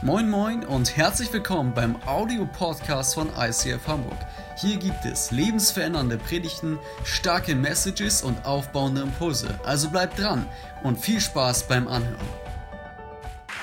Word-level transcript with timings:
Moin 0.00 0.30
Moin 0.30 0.64
und 0.64 0.96
herzlich 0.96 1.32
willkommen 1.32 1.74
beim 1.74 1.96
Audio-Podcast 2.06 3.14
von 3.14 3.30
ICF 3.36 3.84
Hamburg. 3.88 4.16
Hier 4.56 4.76
gibt 4.76 5.04
es 5.04 5.32
lebensverändernde 5.32 6.18
Predigten, 6.18 6.78
starke 7.02 7.56
Messages 7.56 8.22
und 8.22 8.44
aufbauende 8.44 9.00
Impulse. 9.00 9.58
Also 9.64 9.90
bleibt 9.90 10.16
dran 10.20 10.48
und 10.84 11.00
viel 11.00 11.20
Spaß 11.20 11.66
beim 11.66 11.88
Anhören. 11.88 12.14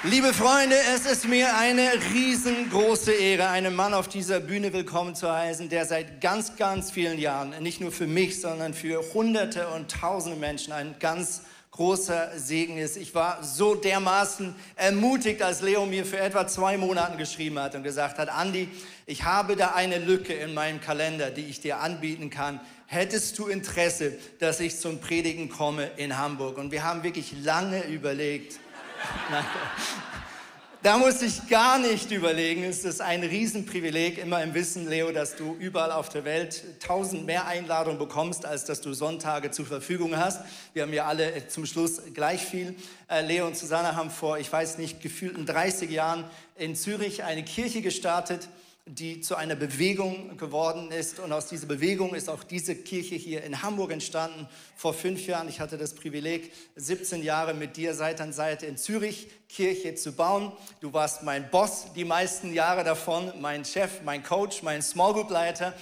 Liebe 0.03 0.33
Freunde, 0.33 0.75
es 0.93 1.05
ist 1.05 1.25
mir 1.25 1.55
eine 1.55 1.89
riesengroße 2.13 3.13
Ehre, 3.13 3.47
einen 3.47 3.73
Mann 3.73 3.93
auf 3.93 4.09
dieser 4.09 4.41
Bühne 4.41 4.73
willkommen 4.73 5.15
zu 5.15 5.31
heißen, 5.31 5.69
der 5.69 5.85
seit 5.85 6.19
ganz, 6.19 6.57
ganz 6.57 6.91
vielen 6.91 7.17
Jahren, 7.17 7.63
nicht 7.63 7.79
nur 7.79 7.93
für 7.93 8.07
mich, 8.07 8.41
sondern 8.41 8.73
für 8.73 9.01
Hunderte 9.13 9.69
und 9.69 9.89
Tausende 9.89 10.37
Menschen 10.37 10.73
ein 10.73 10.95
ganz 10.99 11.43
großer 11.75 12.31
Segen 12.39 12.77
ist. 12.77 12.95
Ich 12.95 13.13
war 13.13 13.43
so 13.43 13.75
dermaßen 13.75 14.55
ermutigt, 14.77 15.41
als 15.41 15.61
Leo 15.61 15.85
mir 15.85 16.05
für 16.05 16.17
etwa 16.17 16.47
zwei 16.47 16.77
Monaten 16.77 17.17
geschrieben 17.17 17.59
hat 17.59 17.75
und 17.75 17.83
gesagt 17.83 18.17
hat, 18.17 18.29
Andi, 18.29 18.69
ich 19.05 19.25
habe 19.25 19.57
da 19.57 19.73
eine 19.73 19.97
Lücke 19.97 20.33
in 20.33 20.53
meinem 20.53 20.79
Kalender, 20.79 21.31
die 21.31 21.43
ich 21.43 21.59
dir 21.59 21.79
anbieten 21.79 22.29
kann. 22.29 22.61
Hättest 22.87 23.37
du 23.37 23.47
Interesse, 23.47 24.13
dass 24.39 24.61
ich 24.61 24.79
zum 24.79 25.01
Predigen 25.01 25.49
komme 25.49 25.91
in 25.97 26.17
Hamburg? 26.17 26.57
Und 26.57 26.71
wir 26.71 26.83
haben 26.83 27.03
wirklich 27.03 27.33
lange 27.43 27.83
überlegt. 27.87 28.57
Da 30.85 30.99
muss 30.99 31.23
ich 31.23 31.47
gar 31.49 31.79
nicht 31.79 32.11
überlegen. 32.11 32.63
Es 32.63 32.85
ist 32.85 33.01
ein 33.01 33.23
Riesenprivileg, 33.23 34.19
immer 34.19 34.43
im 34.43 34.53
Wissen, 34.53 34.87
Leo, 34.87 35.11
dass 35.11 35.35
du 35.35 35.55
überall 35.55 35.91
auf 35.91 36.09
der 36.09 36.25
Welt 36.25 36.63
tausend 36.79 37.25
mehr 37.25 37.47
Einladungen 37.47 37.97
bekommst, 37.97 38.45
als 38.45 38.65
dass 38.65 38.81
du 38.81 38.93
Sonntage 38.93 39.49
zur 39.49 39.65
Verfügung 39.65 40.15
hast. 40.15 40.41
Wir 40.73 40.83
haben 40.83 40.93
ja 40.93 41.05
alle 41.07 41.33
äh, 41.33 41.47
zum 41.47 41.65
Schluss 41.65 41.99
gleich 42.13 42.45
viel. 42.45 42.75
Äh, 43.09 43.25
Leo 43.25 43.47
und 43.47 43.57
Susanne 43.57 43.95
haben 43.95 44.11
vor, 44.11 44.37
ich 44.37 44.53
weiß 44.53 44.77
nicht, 44.77 45.01
gefühlten 45.01 45.47
30 45.47 45.89
Jahren 45.89 46.23
in 46.55 46.75
Zürich 46.75 47.23
eine 47.23 47.43
Kirche 47.43 47.81
gestartet 47.81 48.47
die 48.87 49.19
zu 49.19 49.35
einer 49.35 49.55
Bewegung 49.55 50.37
geworden 50.37 50.91
ist. 50.91 51.19
Und 51.19 51.31
aus 51.31 51.47
dieser 51.47 51.65
Bewegung 51.65 52.13
ist 52.13 52.29
auch 52.29 52.43
diese 52.43 52.75
Kirche 52.75 53.15
hier 53.15 53.43
in 53.43 53.63
Hamburg 53.63 53.91
entstanden. 53.91 54.47
Vor 54.75 54.93
fünf 54.93 55.25
Jahren, 55.25 55.49
ich 55.49 55.59
hatte 55.59 55.77
das 55.77 55.95
Privileg, 55.95 56.51
17 56.75 57.23
Jahre 57.23 57.55
mit 57.55 57.77
dir 57.77 57.95
Seite 57.95 58.21
an 58.21 58.31
Seite 58.31 58.67
in 58.67 58.77
Zürich 58.77 59.27
Kirche 59.49 59.95
zu 59.95 60.11
bauen. 60.11 60.51
Du 60.81 60.93
warst 60.93 61.23
mein 61.23 61.49
Boss 61.49 61.87
die 61.95 62.05
meisten 62.05 62.53
Jahre 62.53 62.83
davon, 62.83 63.33
mein 63.41 63.65
Chef, 63.65 64.03
mein 64.03 64.21
Coach, 64.21 64.61
mein 64.61 64.83
Small 64.83 65.13
Group 65.13 65.31
Leiter. 65.31 65.73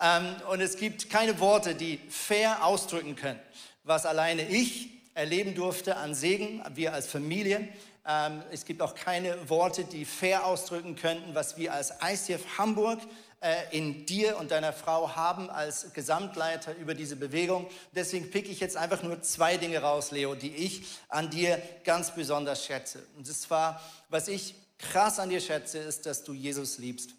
Ähm, 0.00 0.26
und 0.48 0.60
es 0.60 0.76
gibt 0.76 1.10
keine 1.10 1.40
Worte, 1.40 1.74
die 1.74 1.98
fair 2.08 2.64
ausdrücken 2.64 3.16
können, 3.16 3.40
was 3.82 4.06
alleine 4.06 4.48
ich 4.48 4.88
erleben 5.14 5.54
durfte 5.56 5.96
an 5.96 6.14
Segen, 6.14 6.62
wir 6.74 6.92
als 6.92 7.08
Familie 7.08 7.68
ähm, 8.04 8.42
es 8.50 8.64
gibt 8.64 8.82
auch 8.82 8.94
keine 8.94 9.48
Worte, 9.48 9.84
die 9.84 10.04
fair 10.04 10.44
ausdrücken 10.46 10.96
könnten, 10.96 11.34
was 11.34 11.56
wir 11.56 11.72
als 11.72 11.92
ICF 12.02 12.58
Hamburg 12.58 12.98
äh, 13.40 13.76
in 13.76 14.06
dir 14.06 14.38
und 14.38 14.50
deiner 14.50 14.72
Frau 14.72 15.14
haben 15.14 15.50
als 15.50 15.92
Gesamtleiter 15.92 16.76
über 16.76 16.94
diese 16.94 17.16
Bewegung. 17.16 17.68
Deswegen 17.92 18.30
picke 18.30 18.50
ich 18.50 18.60
jetzt 18.60 18.76
einfach 18.76 19.02
nur 19.02 19.22
zwei 19.22 19.56
Dinge 19.56 19.78
raus, 19.78 20.10
Leo, 20.10 20.34
die 20.34 20.54
ich 20.54 20.84
an 21.08 21.30
dir 21.30 21.62
ganz 21.84 22.12
besonders 22.12 22.64
schätze. 22.64 23.04
Und 23.16 23.26
zwar, 23.26 23.80
was 24.08 24.28
ich 24.28 24.54
krass 24.78 25.20
an 25.20 25.28
dir 25.28 25.40
schätze, 25.40 25.78
ist, 25.78 26.06
dass 26.06 26.24
du 26.24 26.32
Jesus 26.32 26.78
liebst 26.78 27.10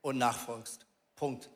und 0.00 0.18
nachfolgst. 0.18 0.86
Punkt. 1.14 1.48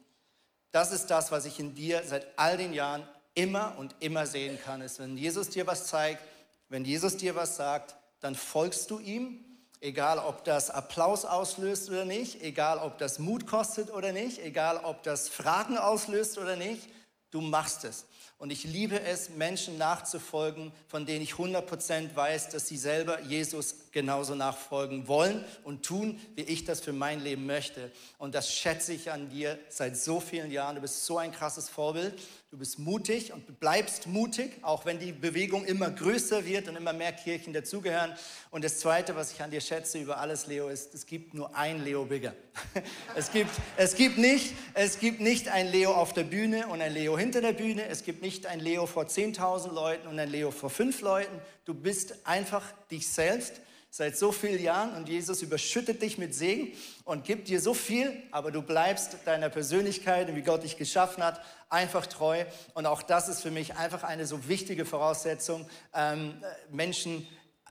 Das 0.71 0.93
ist 0.93 1.07
das, 1.07 1.33
was 1.33 1.45
ich 1.45 1.59
in 1.59 1.75
dir 1.75 2.03
seit 2.05 2.27
all 2.39 2.57
den 2.57 2.73
Jahren 2.73 3.09
immer 3.35 3.77
und 3.79 3.95
immer 4.01 4.27
sehen 4.27 4.59
kann, 4.65 4.81
ist, 4.81 4.99
wenn 4.99 5.17
Jesus 5.17 5.51
dir 5.51 5.67
was 5.67 5.87
zeigt, 5.87 6.23
wenn 6.69 6.85
Jesus 6.85 7.17
dir 7.17 7.35
was 7.35 7.57
sagt, 7.57 7.97
dann 8.27 8.35
folgst 8.35 8.91
du 8.91 8.99
ihm, 8.99 9.39
egal 9.81 10.19
ob 10.19 10.43
das 10.43 10.69
Applaus 10.69 11.25
auslöst 11.25 11.89
oder 11.91 12.05
nicht, 12.05 12.43
egal 12.43 12.79
ob 12.79 12.99
das 12.99 13.21
Mut 13.21 13.47
kostet 13.47 13.89
oder 13.89 14.11
nicht, 14.11 14.41
egal 14.41 14.79
ob 14.83 15.05
das 15.05 15.29
Fragen 15.29 15.79
auslöst 15.79 16.37
oder 16.37 16.57
nicht, 16.57 16.89
du 17.31 17.41
machst 17.41 17.85
es. 17.85 18.05
Und 18.39 18.51
ich 18.51 18.65
liebe 18.65 19.01
es, 19.01 19.31
Menschen 19.31 19.79
nachzufolgen, 19.79 20.73
von 20.89 21.07
denen 21.07 21.23
ich 21.23 21.35
100% 21.35 22.17
weiß, 22.17 22.49
dass 22.49 22.67
sie 22.67 22.77
selber 22.77 23.21
Jesus 23.21 23.77
genauso 23.97 24.35
nachfolgen 24.35 25.09
wollen 25.09 25.43
und 25.65 25.83
tun, 25.83 26.21
wie 26.35 26.43
ich 26.43 26.67
das 26.67 26.83
für 26.83 26.93
mein 26.93 27.25
Leben 27.25 27.47
möchte. 27.47 27.91
Und 28.19 28.35
das 28.35 28.53
schätze 28.53 28.93
ich 28.93 29.11
an 29.11 29.31
dir 29.31 29.59
seit 29.71 29.97
so 29.97 30.21
vielen 30.21 30.51
Jahren. 30.51 30.75
Du 30.75 30.83
bist 30.83 31.07
so 31.07 31.17
ein 31.17 31.33
krasses 31.33 31.71
Vorbild. 31.71 32.13
Du 32.51 32.59
bist 32.59 32.79
mutig 32.79 33.33
und 33.33 33.59
bleibst 33.59 34.07
mutig, 34.07 34.59
auch 34.61 34.85
wenn 34.85 34.99
die 34.99 35.13
Bewegung 35.13 35.65
immer 35.65 35.91
größer 35.91 36.45
wird 36.45 36.69
und 36.69 36.77
immer 36.77 36.93
mehr 36.93 37.11
Kirchen 37.11 37.55
dazugehören. 37.55 38.13
Und 38.51 38.65
das 38.65 38.81
Zweite, 38.81 39.17
was 39.17 39.33
ich 39.33 39.41
an 39.41 39.51
dir 39.51 39.63
schätze 39.63 39.99
über 39.99 40.19
alles, 40.19 40.47
Leo, 40.47 40.69
ist, 40.69 40.93
es 40.93 41.07
gibt 41.07 41.33
nur 41.33 41.57
ein 41.57 41.83
Leo 41.83 42.05
Bigger. 42.05 42.35
Es 43.17 43.33
gibt, 43.33 43.51
es 43.79 43.95
gibt, 43.95 44.19
nicht, 44.19 44.53
es 44.75 44.99
gibt 44.99 45.21
nicht 45.21 45.49
ein 45.49 45.69
Leo 45.73 45.93
auf 45.93 46.13
der 46.13 46.25
Bühne 46.25 46.67
und 46.67 46.83
ein 46.83 46.93
Leo 46.93 47.17
hinter 47.17 47.41
der 47.41 47.55
Bühne. 47.55 47.87
Es 47.87 48.05
gibt 48.05 48.21
nicht 48.21 48.45
ein 48.45 48.61
Leo 48.61 48.85
vor 48.85 49.05
10.000 49.05 49.73
Leuten 49.73 50.07
und 50.07 50.19
ein 50.19 50.31
Leo 50.31 50.51
vor 50.51 50.69
fünf 50.69 51.01
Leuten. 51.01 51.41
Du 51.65 51.73
bist 51.73 52.27
einfach 52.27 52.63
dich 52.91 53.09
selbst 53.09 53.63
seit 53.97 54.19
so 54.19 54.31
vielen 54.31 54.63
Jahren 54.63 54.95
und 54.95 55.09
Jesus 55.09 55.41
überschüttet 55.41 56.03
dich 56.03 56.19
mit 56.19 56.35
Segen 56.35 56.73
und 57.05 57.25
gibt 57.25 57.49
dir 57.49 57.63
so 57.63 57.73
viel, 57.73 58.13
aber 58.31 58.51
du 58.51 58.61
bleibst 58.61 59.17
deiner 59.25 59.49
Persönlichkeit 59.49 60.29
und 60.29 60.37
wie 60.37 60.43
Gott 60.43 60.65
dich 60.65 60.77
geschaffen 60.77 61.25
hat, 61.25 61.41
einfach 61.71 62.07
treu. 62.07 62.45
Und 62.75 62.85
auch 62.85 63.01
das 63.01 63.31
ist 63.31 63.41
für 63.41 63.51
mich 63.51 63.77
einfach 63.77 64.03
eine 64.03 64.27
so 64.27 64.49
wichtige 64.49 64.85
Voraussetzung, 64.85 65.67
ähm, 65.95 66.35
Menschen 66.71 67.27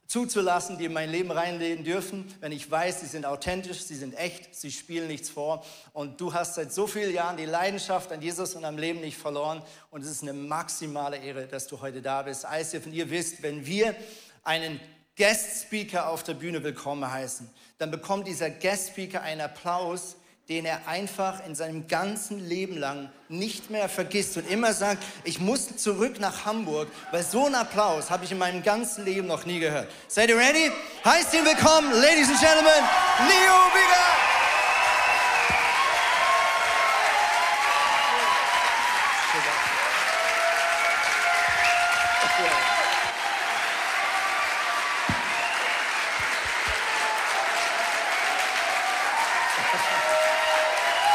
zuzulassen, 0.08 0.80
die 0.80 0.86
in 0.86 0.94
mein 0.94 1.12
Leben 1.12 1.30
reinleben 1.30 1.84
dürfen, 1.84 2.26
wenn 2.40 2.52
ich 2.52 2.70
weiß, 2.70 3.02
sie 3.02 3.08
sind 3.08 3.26
authentisch, 3.26 3.84
sie 3.84 3.96
sind 3.96 4.18
echt, 4.18 4.56
sie 4.56 4.72
spielen 4.72 5.08
nichts 5.08 5.30
vor. 5.30 5.64
Und 5.94 6.20
du 6.22 6.34
hast 6.34 6.56
seit 6.56 6.74
so 6.74 6.88
vielen 6.88 7.14
Jahren 7.14 7.38
die 7.38 7.46
Leidenschaft 7.46 8.12
an 8.12 8.22
Jesus 8.22 8.56
und 8.56 8.66
am 8.66 8.80
Leben 8.80 9.02
nicht 9.02 9.18
verloren. 9.18 9.62
Und 9.92 10.04
es 10.04 10.10
ist 10.10 10.24
eine 10.24 10.34
maximale 10.34 11.18
Ehre, 11.18 11.46
dass 11.46 11.68
du 11.68 11.82
heute 11.82 12.02
da 12.02 12.24
bist. 12.24 12.48
ICF, 12.52 12.88
und 12.88 12.94
ihr 12.94 13.12
wisst, 13.12 13.44
wenn 13.44 13.66
wir 13.66 13.96
einen 14.44 14.80
Guest 15.18 15.62
Speaker 15.62 16.10
auf 16.10 16.24
der 16.24 16.34
Bühne 16.34 16.62
willkommen 16.62 17.10
heißen, 17.10 17.50
dann 17.78 17.90
bekommt 17.90 18.28
dieser 18.28 18.50
Guest 18.50 18.90
Speaker 18.90 19.22
einen 19.22 19.40
Applaus, 19.40 20.18
den 20.50 20.66
er 20.66 20.88
einfach 20.90 21.46
in 21.48 21.56
seinem 21.56 21.88
ganzen 21.88 22.46
Leben 22.46 22.78
lang 22.78 23.10
nicht 23.30 23.70
mehr 23.70 23.88
vergisst 23.88 24.36
und 24.36 24.52
immer 24.52 24.74
sagt, 24.74 25.02
ich 25.24 25.40
muss 25.40 25.78
zurück 25.78 26.20
nach 26.20 26.46
Hamburg, 26.46 26.90
weil 27.12 27.24
so 27.24 27.46
einen 27.46 27.56
Applaus 27.56 28.10
habe 28.10 28.26
ich 28.26 28.32
in 28.34 28.38
meinem 28.38 28.62
ganzen 28.62 29.06
Leben 29.06 29.28
noch 29.28 29.46
nie 29.46 29.60
gehört. 29.60 29.90
Seid 30.10 30.30
ihr 30.30 30.38
ready? 30.38 30.70
Heißt 31.06 31.34
ihn 31.34 31.46
willkommen, 31.46 31.94
Ladies 31.94 32.28
and 32.28 32.40
Gentlemen, 32.40 32.84
Leo 33.26 33.54
Bigger! 33.74 33.96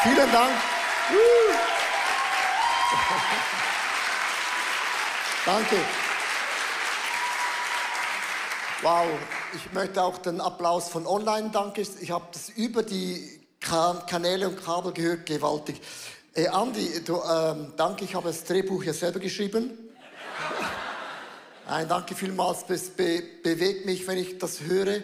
Vielen 0.03 0.33
Dank. 0.33 0.55
Danke. 5.45 5.77
Wow, 8.81 9.07
ich 9.55 9.73
möchte 9.75 10.03
auch 10.03 10.17
den 10.17 10.41
Applaus 10.41 10.89
von 10.89 11.07
online 11.07 11.51
danke. 11.53 11.83
Ich 11.83 12.11
habe 12.11 12.25
das 12.33 12.49
über 12.49 12.83
die 12.83 13.41
Kanäle 13.61 14.49
und 14.49 14.65
Kabel 14.65 14.93
gehört, 14.93 15.27
gewaltig. 15.27 15.83
Hey 16.33 16.49
Andi, 16.49 17.05
du, 17.05 17.21
ähm, 17.23 17.75
danke, 17.77 18.05
ich 18.07 18.15
habe 18.15 18.29
das 18.29 18.45
Drehbuch 18.45 18.83
ja 18.85 18.95
selber 18.95 19.19
geschrieben. 19.19 19.71
Nein, 21.69 21.89
danke 21.89 22.15
vielmals, 22.15 22.65
das 22.67 22.89
be 22.89 23.23
bewegt 23.43 23.85
mich, 23.85 24.07
wenn 24.07 24.17
ich 24.17 24.39
das 24.39 24.61
höre 24.61 25.03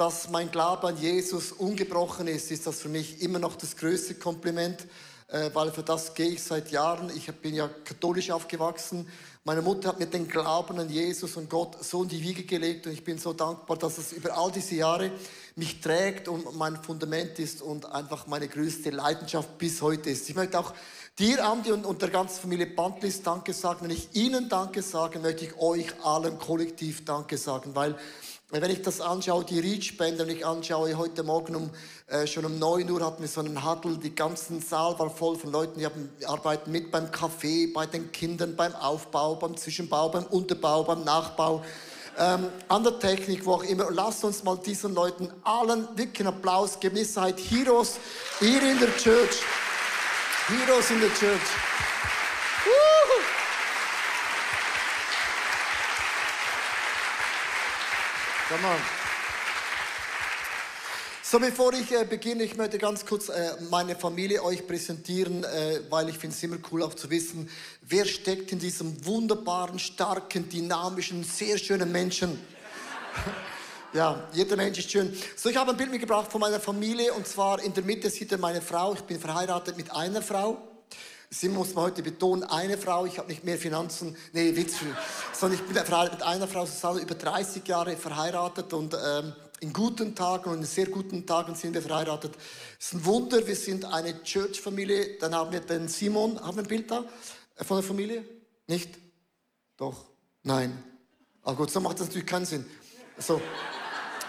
dass 0.00 0.30
mein 0.30 0.50
Glaube 0.50 0.86
an 0.86 0.96
Jesus 0.96 1.52
ungebrochen 1.52 2.26
ist, 2.26 2.50
ist 2.50 2.66
das 2.66 2.80
für 2.80 2.88
mich 2.88 3.20
immer 3.20 3.38
noch 3.38 3.54
das 3.54 3.76
größte 3.76 4.14
Kompliment, 4.14 4.86
äh, 5.28 5.50
weil 5.52 5.70
für 5.72 5.82
das 5.82 6.14
gehe 6.14 6.28
ich 6.28 6.42
seit 6.42 6.70
Jahren. 6.70 7.14
Ich 7.14 7.26
bin 7.26 7.54
ja 7.54 7.68
katholisch 7.84 8.30
aufgewachsen. 8.30 9.06
Meine 9.44 9.60
Mutter 9.60 9.90
hat 9.90 9.98
mir 9.98 10.06
den 10.06 10.26
Glauben 10.26 10.78
an 10.78 10.88
Jesus 10.88 11.36
und 11.36 11.50
Gott 11.50 11.84
so 11.84 12.02
in 12.02 12.08
die 12.08 12.22
Wiege 12.22 12.44
gelegt 12.44 12.86
und 12.86 12.94
ich 12.94 13.04
bin 13.04 13.18
so 13.18 13.34
dankbar, 13.34 13.76
dass 13.76 13.98
es 13.98 14.12
über 14.12 14.38
all 14.38 14.50
diese 14.50 14.74
Jahre 14.76 15.10
mich 15.54 15.82
trägt 15.82 16.28
und 16.28 16.56
mein 16.56 16.82
Fundament 16.82 17.38
ist 17.38 17.60
und 17.60 17.84
einfach 17.84 18.26
meine 18.26 18.48
größte 18.48 18.88
Leidenschaft 18.88 19.58
bis 19.58 19.82
heute 19.82 20.08
ist. 20.08 20.30
Ich 20.30 20.34
möchte 20.34 20.58
auch 20.58 20.72
dir, 21.18 21.44
Andi, 21.46 21.72
und, 21.72 22.00
der 22.00 22.08
ganzen 22.08 22.40
Familie 22.40 22.68
Bandlist 22.68 23.26
Danke 23.26 23.52
sagen. 23.52 23.80
Wenn 23.82 23.90
ich 23.90 24.14
Ihnen 24.14 24.48
Danke 24.48 24.80
sage, 24.80 25.18
möchte 25.18 25.44
ich 25.44 25.58
euch 25.58 25.88
allen 26.02 26.38
kollektiv 26.38 27.04
Danke 27.04 27.36
sagen, 27.36 27.74
weil 27.74 27.98
wenn 28.50 28.70
ich 28.70 28.82
das 28.82 29.00
anschaue, 29.00 29.44
die 29.44 29.60
Reach-Bänder, 29.60 30.26
wenn 30.26 30.36
ich 30.36 30.44
anschaue, 30.44 30.96
heute 30.96 31.22
Morgen 31.22 31.54
um, 31.54 31.70
äh, 32.08 32.26
schon 32.26 32.44
um 32.44 32.58
9 32.58 32.90
Uhr 32.90 33.04
hatten 33.04 33.22
wir 33.22 33.28
so 33.28 33.40
einen 33.40 33.64
Huddle, 33.64 33.96
die 33.96 34.14
ganzen 34.14 34.60
Saal 34.60 34.98
war 34.98 35.08
voll 35.08 35.36
von 35.36 35.52
Leuten, 35.52 35.78
die 35.78 35.86
haben, 35.86 36.10
arbeiten 36.26 36.72
mit 36.72 36.90
beim 36.90 37.12
Kaffee, 37.12 37.68
bei 37.68 37.86
den 37.86 38.10
Kindern, 38.10 38.56
beim 38.56 38.74
Aufbau, 38.74 39.36
beim 39.36 39.56
Zwischenbau, 39.56 40.08
beim 40.08 40.24
Unterbau, 40.24 40.82
beim 40.82 41.04
Nachbau. 41.04 41.62
ähm, 42.18 42.48
an 42.68 42.82
der 42.82 42.98
Technik, 42.98 43.46
wo 43.46 43.54
auch 43.54 43.62
immer. 43.62 43.90
Lasst 43.90 44.24
uns 44.24 44.42
mal 44.42 44.58
diesen 44.58 44.94
Leuten 44.94 45.32
allen 45.44 45.86
wirklich 45.96 46.26
einen 46.26 46.36
Applaus 46.36 46.78
geben. 46.80 46.96
Ihr 46.96 47.06
seid 47.06 47.38
Heroes 47.38 47.98
hier 48.40 48.62
in 48.62 48.80
der 48.80 48.94
Church. 48.96 49.42
Heroes 50.48 50.90
in 50.90 51.00
der 51.00 51.14
Church. 51.14 51.89
Come 58.50 58.64
on. 58.66 58.80
So, 61.22 61.38
bevor 61.38 61.72
ich 61.72 61.92
äh, 61.92 62.04
beginne, 62.04 62.42
ich 62.42 62.56
möchte 62.56 62.78
ganz 62.78 63.06
kurz 63.06 63.28
äh, 63.28 63.52
meine 63.70 63.94
Familie 63.94 64.42
euch 64.42 64.66
präsentieren, 64.66 65.44
äh, 65.44 65.82
weil 65.88 66.08
ich 66.08 66.18
finde 66.18 66.34
es 66.34 66.42
immer 66.42 66.56
cool 66.72 66.82
auch 66.82 66.94
zu 66.94 67.08
wissen, 67.10 67.48
wer 67.82 68.04
steckt 68.04 68.50
in 68.50 68.58
diesem 68.58 69.06
wunderbaren, 69.06 69.78
starken, 69.78 70.48
dynamischen, 70.48 71.22
sehr 71.22 71.58
schönen 71.58 71.92
Menschen. 71.92 72.44
ja, 73.92 74.28
jeder 74.32 74.56
Mensch 74.56 74.80
ist 74.80 74.90
schön. 74.90 75.16
So, 75.36 75.48
ich 75.48 75.56
habe 75.56 75.70
ein 75.70 75.76
Bild 75.76 75.92
mitgebracht 75.92 76.32
von 76.32 76.40
meiner 76.40 76.58
Familie 76.58 77.12
und 77.12 77.28
zwar 77.28 77.62
in 77.62 77.72
der 77.72 77.84
Mitte 77.84 78.10
sieht 78.10 78.32
ihr 78.32 78.38
meine 78.38 78.60
Frau. 78.60 78.94
Ich 78.94 79.02
bin 79.02 79.20
verheiratet 79.20 79.76
mit 79.76 79.92
einer 79.92 80.22
Frau. 80.22 80.69
Sie 81.32 81.48
muss 81.48 81.74
man 81.74 81.84
heute 81.84 82.02
betonen, 82.02 82.42
eine 82.42 82.76
Frau, 82.76 83.06
ich 83.06 83.16
habe 83.18 83.28
nicht 83.28 83.44
mehr 83.44 83.56
Finanzen, 83.56 84.16
nee, 84.32 84.56
Witz, 84.56 84.78
sondern 85.32 85.60
ich 85.60 85.64
bin 85.64 85.74
mit 85.74 86.22
einer 86.22 86.48
Frau, 86.48 86.66
Susanne, 86.66 87.00
über 87.00 87.14
30 87.14 87.66
Jahre 87.68 87.96
verheiratet 87.96 88.72
und 88.72 88.94
ähm, 88.94 89.32
in 89.60 89.72
guten 89.72 90.16
Tagen 90.16 90.50
und 90.50 90.58
in 90.58 90.64
sehr 90.64 90.86
guten 90.86 91.24
Tagen 91.24 91.54
sind 91.54 91.74
wir 91.74 91.82
verheiratet. 91.82 92.34
Es 92.80 92.86
ist 92.86 92.94
ein 92.94 93.04
Wunder, 93.04 93.46
wir 93.46 93.54
sind 93.54 93.84
eine 93.84 94.20
Church-Familie. 94.24 95.18
Dann 95.18 95.32
haben 95.32 95.52
wir 95.52 95.60
den 95.60 95.86
Simon, 95.86 96.40
haben 96.40 96.56
wir 96.56 96.64
ein 96.64 96.68
Bild 96.68 96.90
da 96.90 97.04
äh, 97.56 97.64
von 97.64 97.76
der 97.76 97.86
Familie? 97.86 98.24
Nicht? 98.66 98.98
Doch? 99.76 100.06
Nein. 100.42 100.82
Ah 101.44 101.52
gut, 101.52 101.70
so 101.70 101.80
macht 101.80 102.00
das 102.00 102.08
natürlich 102.08 102.26
keinen 102.26 102.46
Sinn. 102.46 102.66
So. 103.18 103.40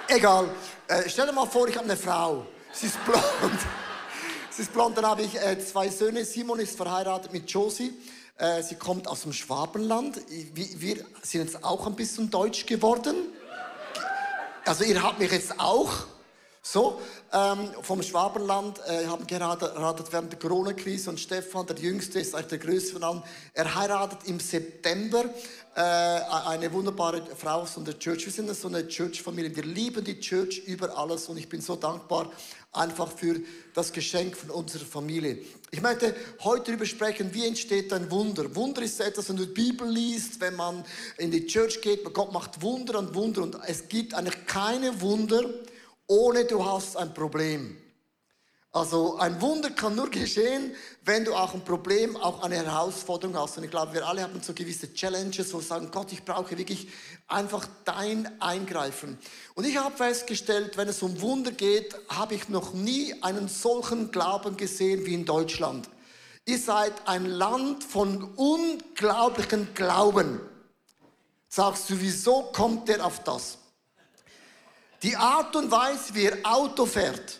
Egal. 0.08 0.50
Äh, 0.88 1.10
stell 1.10 1.26
dir 1.26 1.34
mal 1.34 1.48
vor, 1.48 1.68
ich 1.68 1.76
habe 1.76 1.86
eine 1.86 1.98
Frau. 1.98 2.46
Sie 2.74 2.86
ist 2.86 3.04
blond. 3.06 3.60
Sie 4.54 4.64
ist 4.64 4.74
blond. 4.74 4.98
Dann 4.98 5.06
habe 5.06 5.22
ich 5.22 5.36
äh, 5.36 5.58
zwei 5.60 5.88
Söhne. 5.88 6.26
Simon 6.26 6.60
ist 6.60 6.76
verheiratet 6.76 7.32
mit 7.32 7.50
Josie. 7.50 7.94
Äh, 8.38 8.62
sie 8.62 8.76
kommt 8.76 9.08
aus 9.08 9.22
dem 9.22 9.32
Schwabenland. 9.32 10.20
Wir 10.28 10.98
sind 11.22 11.46
jetzt 11.46 11.64
auch 11.64 11.88
ein 11.88 11.96
bisschen 11.96 12.30
deutsch 12.30 12.66
geworden. 12.66 13.16
Also 14.66 14.84
ihr 14.84 15.02
habt 15.02 15.20
mich 15.20 15.32
jetzt 15.32 15.58
auch 15.58 16.06
so 16.62 17.02
ähm, 17.34 17.70
vom 17.82 18.04
Schwabenland, 18.04 18.80
äh, 18.88 19.08
haben 19.08 19.26
geheiratet 19.26 20.08
während 20.12 20.32
der 20.32 20.40
Corona-Krise 20.40 21.10
und 21.10 21.20
Stefan, 21.20 21.66
der 21.66 21.78
Jüngste, 21.78 22.20
ist 22.20 22.36
eigentlich 22.36 22.48
der 22.48 22.58
Größte 22.60 22.94
von 22.94 23.04
allen. 23.04 23.24
Er 23.54 23.74
heiratet 23.74 24.20
im 24.26 24.40
September 24.40 25.26
äh, 25.74 25.82
eine 25.82 26.72
wunderbare 26.72 27.24
Frau 27.36 27.62
aus 27.62 27.76
der 27.78 27.98
Church. 27.98 28.26
Wir 28.26 28.32
sind 28.32 28.56
so 28.56 28.68
eine 28.68 28.88
Church-Familie. 28.88 29.56
Wir 29.56 29.64
lieben 29.64 30.04
die 30.04 30.20
Church 30.20 30.60
über 30.68 30.96
alles 30.96 31.30
und 31.30 31.38
ich 31.38 31.50
bin 31.50 31.62
so 31.62 31.76
dankbar 31.76 32.30
einfach 32.74 33.12
für 33.12 33.42
das 33.74 33.92
Geschenk 33.92 34.38
von 34.38 34.52
unserer 34.52 34.86
Familie. 34.86 35.40
Ich 35.72 35.82
möchte 35.82 36.16
heute 36.42 36.66
darüber 36.66 36.86
sprechen, 36.86 37.34
wie 37.34 37.48
entsteht 37.48 37.92
ein 37.92 38.12
Wunder. 38.12 38.56
Wunder 38.56 38.82
ist 38.82 39.02
etwas, 39.02 39.30
wenn 39.30 39.38
du 39.38 39.46
die 39.46 39.54
Bibel 39.54 39.90
liest, 39.90 40.40
wenn 40.40 40.56
man 40.56 40.86
in 41.18 41.32
die 41.32 41.48
Church 41.48 41.82
geht, 41.82 42.04
Gott 42.14 42.32
macht 42.32 42.62
Wunder 42.62 43.00
und 43.00 43.16
Wunder 43.16 43.42
und 43.42 43.58
es 43.68 43.88
gibt 43.88 44.14
eigentlich 44.14 44.46
keine 44.46 45.02
Wunder, 45.02 45.44
ohne 46.08 46.46
du 46.46 46.66
hast 46.66 46.98
ein 46.98 47.14
Problem. 47.14 47.78
Also 48.74 49.18
ein 49.18 49.42
Wunder 49.42 49.70
kann 49.72 49.96
nur 49.96 50.10
geschehen, 50.10 50.74
wenn 51.04 51.26
du 51.26 51.36
auch 51.36 51.54
ein 51.54 51.66
Problem, 51.66 52.16
auch 52.16 52.42
eine 52.42 52.56
Herausforderung 52.56 53.36
hast. 53.38 53.58
Und 53.58 53.66
ich 53.66 53.70
glaube, 53.70 53.94
wir 53.94 54.08
alle 54.08 54.24
haben 54.24 54.42
so 54.42 54.54
gewisse 54.54 54.94
Challenges, 54.94 55.54
wo 55.54 55.58
wir 55.58 55.64
sagen, 55.64 55.90
Gott, 55.92 56.14
ich 56.14 56.24
brauche 56.24 56.58
wirklich 56.58 56.88
einfach 57.28 57.68
dein 57.84 58.42
Eingreifen. 58.42 59.18
Und 59.56 59.66
ich 59.66 59.76
habe 59.76 59.94
festgestellt, 59.98 60.78
wenn 60.78 60.88
es 60.88 61.04
um 61.04 61.20
Wunder 61.20 61.52
geht, 61.52 61.94
habe 62.08 62.36
ich 62.36 62.48
noch 62.48 62.74
nie 62.74 63.14
einen 63.22 63.50
solchen 63.50 64.10
Glauben 64.10 64.56
gesehen 64.56 65.06
wie 65.06 65.16
in 65.16 65.26
Deutschland. 65.26 65.90
Ihr 66.46 66.58
seid 66.58 66.94
ein 67.10 67.26
Land 67.26 67.84
von 67.84 68.24
unglaublichen 68.36 69.74
Glauben. 69.74 70.40
Sagst 71.50 71.90
du, 71.90 72.00
wieso 72.00 72.44
kommt 72.54 72.88
der 72.88 73.06
auf 73.06 73.22
das? 73.24 73.58
Die 75.04 75.16
Art 75.16 75.56
und 75.56 75.72
Weise, 75.72 76.14
wie 76.14 76.26
er 76.26 76.38
Auto 76.44 76.86
fährt, 76.86 77.40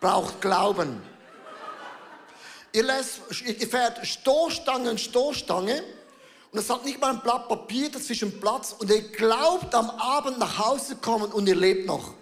braucht 0.00 0.40
Glauben. 0.40 1.02
Ihr, 2.72 2.82
lässt, 2.82 3.20
ihr 3.44 3.68
fährt 3.68 4.06
Stoßstange 4.06 4.90
und 4.90 5.00
Stoßstange 5.00 5.82
und 6.52 6.58
es 6.58 6.68
hat 6.68 6.84
nicht 6.84 7.00
mal 7.00 7.14
ein 7.14 7.22
Blatt 7.22 7.48
Papier 7.48 7.90
dazwischen 7.90 8.38
Platz 8.40 8.74
und 8.78 8.90
ihr 8.90 9.02
glaubt 9.10 9.74
am 9.74 9.88
Abend 9.90 10.38
nach 10.38 10.58
Hause 10.58 10.96
kommen 10.96 11.32
und 11.32 11.48
ihr 11.48 11.56
lebt 11.56 11.86
noch. 11.86 12.14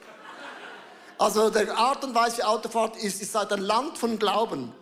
Also 1.19 1.51
der 1.51 1.77
Art 1.77 2.05
und 2.05 2.15
Weise 2.15 2.47
Autofahrt 2.47 2.97
ist, 2.97 3.21
ihr 3.21 3.27
seid 3.27 3.53
ein 3.53 3.61
Land 3.61 3.99
von 3.99 4.19
Glauben. 4.19 4.73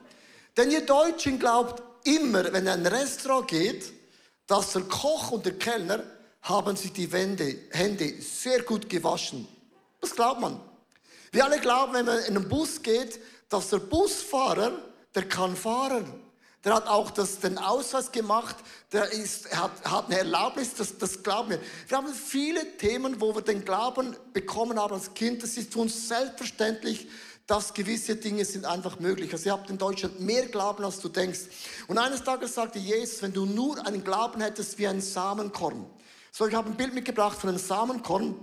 Denn 0.56 0.70
ihr 0.70 0.85
Deutschen 0.85 1.38
glaubt 1.38 1.82
immer, 2.06 2.44
wenn 2.52 2.67
ihr 2.67 2.75
in 2.75 2.87
ein 2.87 2.87
Restaurant 2.87 3.49
geht, 3.49 3.93
dass 4.46 4.73
der 4.73 4.82
Koch 4.82 5.31
und 5.31 5.46
der 5.46 5.58
Kellner 5.58 6.02
haben 6.44 6.76
sich 6.76 6.93
die 6.93 7.11
Wände, 7.11 7.56
Hände 7.70 8.20
sehr 8.20 8.62
gut 8.62 8.88
gewaschen. 8.88 9.49
Das 10.00 10.14
glaubt 10.14 10.41
man. 10.41 10.61
Wir 11.32 11.44
alle 11.44 11.58
glauben, 11.58 11.94
wenn 11.94 12.05
man 12.05 12.19
in 12.20 12.37
einen 12.37 12.49
Bus 12.49 12.82
geht, 12.82 13.19
dass 13.49 13.70
der 13.70 13.79
Busfahrer, 13.79 14.73
der 15.14 15.26
kann 15.26 15.56
fahren. 15.56 16.20
Der 16.62 16.75
hat 16.75 16.87
auch 16.87 17.11
das, 17.11 17.41
den 17.41 17.58
Ausweis 17.58 18.12
gemacht, 18.12 18.56
der 18.93 19.11
ist, 19.11 19.55
hat, 19.55 19.73
hat 19.85 20.06
eine 20.06 20.19
Erlaubnis, 20.19 20.75
das, 20.75 20.96
das 20.96 21.23
glauben 21.23 21.50
wir. 21.50 21.61
Wir 21.88 21.96
haben 21.96 22.12
viele 22.12 22.76
Themen, 22.76 23.20
wo 23.20 23.35
wir 23.35 23.43
den 23.43 23.64
Glauben 23.64 24.17
bekommen 24.32 24.79
haben 24.79 24.94
als 24.94 25.12
Kind. 25.14 25.43
Das 25.43 25.56
ist 25.56 25.73
für 25.73 25.81
uns 25.81 26.08
selbstverständlich, 26.08 27.08
dass 27.46 27.75
gewisse 27.75 28.17
Dinge 28.17 28.44
sind 28.44 28.64
einfach 28.64 28.99
möglich. 29.00 29.32
Also 29.32 29.46
ihr 29.46 29.52
habt 29.52 29.69
in 29.69 29.76
Deutschland 29.76 30.20
mehr 30.20 30.46
Glauben, 30.46 30.85
als 30.85 31.00
du 31.00 31.08
denkst. 31.08 31.41
Und 31.87 31.99
eines 31.99 32.23
Tages 32.23 32.55
sagte 32.55 32.79
Jesus, 32.79 33.23
wenn 33.23 33.32
du 33.32 33.44
nur 33.44 33.87
einen 33.87 34.05
Glauben 34.05 34.41
hättest 34.41 34.79
wie 34.79 34.87
ein 34.87 35.00
Samenkorn. 35.00 35.87
So, 36.37 36.49
ich 36.49 36.55
habe 36.57 36.69
ein 36.69 36.77
Bild 36.77 36.93
mitgebracht 36.93 37.39
von 37.39 37.51
einem 37.51 37.61
Samenkorn. 37.61 38.35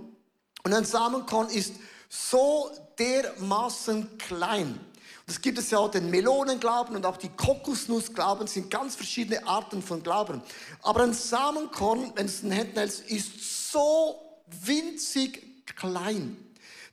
Und 0.64 0.72
ein 0.72 0.86
Samenkorn 0.86 1.50
ist 1.50 1.74
so 2.08 2.70
dermaßen 2.98 4.16
klein. 4.16 4.80
Es 5.26 5.38
gibt 5.38 5.58
es 5.58 5.70
ja 5.70 5.76
auch 5.76 5.90
den 5.90 6.08
Melonenglauben 6.08 6.96
und 6.96 7.04
auch 7.04 7.18
die 7.18 7.28
Kokosnussglauben 7.28 8.46
sind 8.46 8.70
ganz 8.70 8.96
verschiedene 8.96 9.46
Arten 9.46 9.82
von 9.82 10.02
Glauben. 10.02 10.40
Aber 10.80 11.02
ein 11.02 11.12
Samenkorn, 11.12 12.12
wenn 12.14 12.24
es 12.24 12.42
in 12.42 12.48
den 12.48 12.56
Händen 12.56 12.78
hält, 12.78 12.98
ist 13.10 13.70
so 13.70 14.40
winzig 14.46 15.66
klein. 15.76 16.38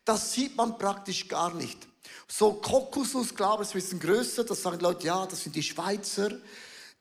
Das 0.03 0.33
sieht 0.33 0.57
man 0.57 0.77
praktisch 0.77 1.29
gar 1.29 1.53
nicht. 1.53 1.77
So 2.27 2.55
Kokosnussglauben 2.55 3.65
ist 3.65 3.73
ein 3.73 3.79
bisschen 3.79 3.99
größer, 4.01 4.43
das 4.43 4.61
sagen 4.61 4.81
Leute, 4.81 5.07
ja, 5.07 5.25
das 5.25 5.43
sind 5.43 5.55
die 5.55 5.63
Schweizer. 5.63 6.31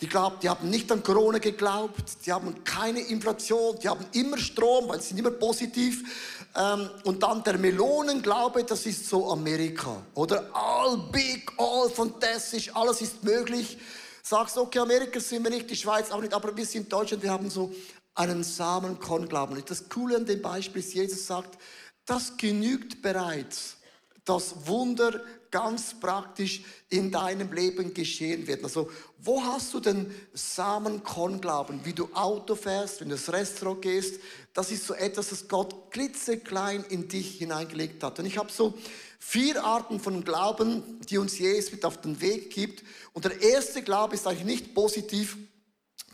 Die 0.00 0.08
glauben, 0.08 0.36
die 0.40 0.48
haben 0.48 0.70
nicht 0.70 0.92
an 0.92 1.02
Corona 1.02 1.38
geglaubt, 1.38 2.24
die 2.24 2.32
haben 2.32 2.62
keine 2.62 3.00
Inflation, 3.00 3.76
die 3.82 3.88
haben 3.88 4.04
immer 4.12 4.38
Strom, 4.38 4.88
weil 4.88 5.00
sie 5.00 5.08
sind 5.08 5.18
immer 5.18 5.32
positiv. 5.32 6.46
Ähm, 6.54 6.88
und 7.02 7.20
dann 7.20 7.42
der 7.42 7.58
Melonenglaube, 7.58 8.62
das 8.62 8.86
ist 8.86 9.08
so 9.08 9.28
Amerika. 9.32 10.00
Oder 10.14 10.48
all 10.52 10.98
big, 11.10 11.50
all 11.58 11.90
fantastisch, 11.90 12.70
alles 12.76 13.00
ist 13.00 13.24
möglich. 13.24 13.76
Sagst, 14.22 14.56
okay, 14.56 14.78
Amerika 14.78 15.18
sind 15.18 15.42
wir 15.42 15.50
nicht, 15.50 15.68
die 15.68 15.76
Schweiz 15.76 16.12
auch 16.12 16.20
nicht, 16.20 16.32
aber 16.32 16.56
wir 16.56 16.66
sind 16.66 16.92
Deutschland, 16.92 17.22
wir 17.24 17.32
haben 17.32 17.50
so 17.50 17.74
einen 18.14 18.44
Samenkornglauben. 18.44 19.64
Das 19.66 19.88
Coole 19.88 20.16
an 20.16 20.26
dem 20.26 20.40
Beispiel 20.40 20.80
ist, 20.80 20.94
Jesus 20.94 21.26
sagt, 21.26 21.58
das 22.06 22.36
genügt 22.36 23.02
bereits. 23.02 23.76
Das 24.24 24.66
Wunder 24.66 25.22
ganz 25.50 25.98
praktisch 25.98 26.62
in 26.88 27.10
deinem 27.10 27.52
Leben 27.52 27.94
geschehen 27.94 28.46
wird. 28.46 28.64
Also, 28.64 28.90
wo 29.18 29.42
hast 29.42 29.74
du 29.74 29.80
den 29.80 30.14
Samenkornglauben? 30.32 31.84
Wie 31.84 31.92
du 31.92 32.08
Auto 32.14 32.54
fährst, 32.54 33.00
wenn 33.00 33.08
du 33.08 33.16
ins 33.16 33.32
Restaurant 33.32 33.82
gehst, 33.82 34.20
das 34.54 34.70
ist 34.70 34.86
so 34.86 34.94
etwas, 34.94 35.30
das 35.30 35.48
Gott 35.48 35.90
klitzeklein 35.90 36.84
in 36.88 37.08
dich 37.08 37.38
hineingelegt 37.38 38.02
hat. 38.02 38.18
Und 38.18 38.26
ich 38.26 38.38
habe 38.38 38.52
so 38.52 38.74
vier 39.18 39.62
Arten 39.64 40.00
von 40.00 40.24
Glauben, 40.24 41.00
die 41.08 41.18
uns 41.18 41.38
Jesus 41.38 41.72
mit 41.72 41.84
auf 41.84 42.00
den 42.00 42.20
Weg 42.20 42.50
gibt. 42.50 42.84
Und 43.12 43.24
der 43.24 43.40
erste 43.40 43.82
Glaube 43.82 44.14
ist 44.14 44.26
eigentlich 44.26 44.44
nicht 44.44 44.74
positiv, 44.74 45.36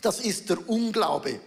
das 0.01 0.19
ist 0.19 0.49
der 0.49 0.69
Unglaube. 0.69 1.39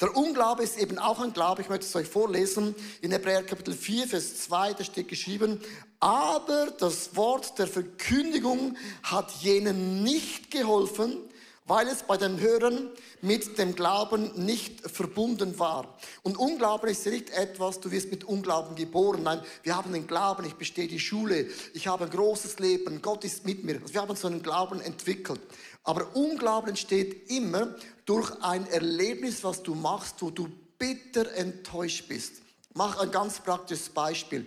Der 0.00 0.16
Unglaube 0.16 0.64
ist 0.64 0.76
eben 0.76 0.98
auch 0.98 1.20
ein 1.20 1.32
Glaube. 1.32 1.62
Ich 1.62 1.68
möchte 1.68 1.86
es 1.86 1.94
euch 1.94 2.08
vorlesen. 2.08 2.74
In 3.00 3.12
Hebräer 3.12 3.44
Kapitel 3.44 3.74
4, 3.74 4.08
Vers 4.08 4.42
2, 4.42 4.74
da 4.74 4.84
steht 4.84 5.08
geschrieben, 5.08 5.60
aber 6.04 6.66
das 6.78 7.16
Wort 7.16 7.58
der 7.58 7.66
Verkündigung 7.66 8.76
hat 9.02 9.30
jenen 9.40 10.02
nicht 10.02 10.50
geholfen, 10.50 11.16
weil 11.64 11.88
es 11.88 12.02
bei 12.02 12.18
den 12.18 12.40
Hörern 12.40 12.90
mit 13.22 13.56
dem 13.56 13.74
Glauben 13.74 14.30
nicht 14.44 14.82
verbunden 14.82 15.58
war. 15.58 15.96
Und 16.22 16.36
Unglauben 16.36 16.90
ist 16.90 17.06
nicht 17.06 17.30
etwas, 17.30 17.80
du 17.80 17.90
wirst 17.90 18.10
mit 18.10 18.22
Unglauben 18.24 18.76
geboren. 18.76 19.22
Nein, 19.22 19.40
wir 19.62 19.74
haben 19.74 19.94
den 19.94 20.06
Glauben, 20.06 20.44
ich 20.44 20.56
bestehe 20.56 20.88
die 20.88 21.00
Schule, 21.00 21.46
ich 21.72 21.86
habe 21.86 22.04
ein 22.04 22.10
großes 22.10 22.58
Leben, 22.58 23.00
Gott 23.00 23.24
ist 23.24 23.46
mit 23.46 23.64
mir. 23.64 23.80
Also 23.80 23.94
wir 23.94 24.02
haben 24.02 24.14
so 24.14 24.28
einen 24.28 24.42
Glauben 24.42 24.82
entwickelt. 24.82 25.40
Aber 25.84 26.14
Unglauben 26.14 26.68
entsteht 26.68 27.30
immer 27.30 27.74
durch 28.04 28.30
ein 28.42 28.66
Erlebnis, 28.66 29.42
was 29.42 29.62
du 29.62 29.74
machst, 29.74 30.16
wo 30.20 30.28
du 30.28 30.50
bitter 30.78 31.32
enttäuscht 31.32 32.08
bist. 32.08 32.42
Mach 32.74 32.98
ein 32.98 33.10
ganz 33.10 33.40
praktisches 33.40 33.88
Beispiel. 33.88 34.46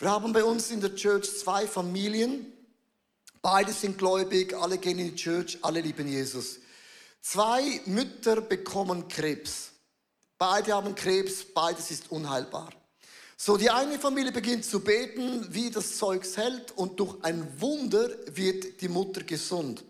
Wir 0.00 0.12
haben 0.12 0.32
bei 0.32 0.44
uns 0.44 0.70
in 0.70 0.80
der 0.80 0.94
Church 0.94 1.28
zwei 1.40 1.66
Familien. 1.66 2.52
Beide 3.42 3.72
sind 3.72 3.98
gläubig, 3.98 4.54
alle 4.54 4.78
gehen 4.78 5.00
in 5.00 5.08
die 5.08 5.16
Church, 5.16 5.58
alle 5.62 5.80
lieben 5.80 6.06
Jesus. 6.06 6.60
Zwei 7.20 7.80
Mütter 7.84 8.40
bekommen 8.40 9.08
Krebs. 9.08 9.70
Beide 10.38 10.74
haben 10.74 10.94
Krebs, 10.94 11.44
beides 11.52 11.90
ist 11.90 12.12
unheilbar. 12.12 12.70
So, 13.36 13.56
die 13.56 13.70
eine 13.70 13.98
Familie 13.98 14.30
beginnt 14.30 14.64
zu 14.64 14.78
beten, 14.78 15.44
wie 15.50 15.68
das 15.68 15.96
Zeugs 15.96 16.36
hält, 16.36 16.70
und 16.76 17.00
durch 17.00 17.16
ein 17.22 17.60
Wunder 17.60 18.08
wird 18.26 18.80
die 18.80 18.88
Mutter 18.88 19.24
gesund. 19.24 19.80
Und 19.80 19.88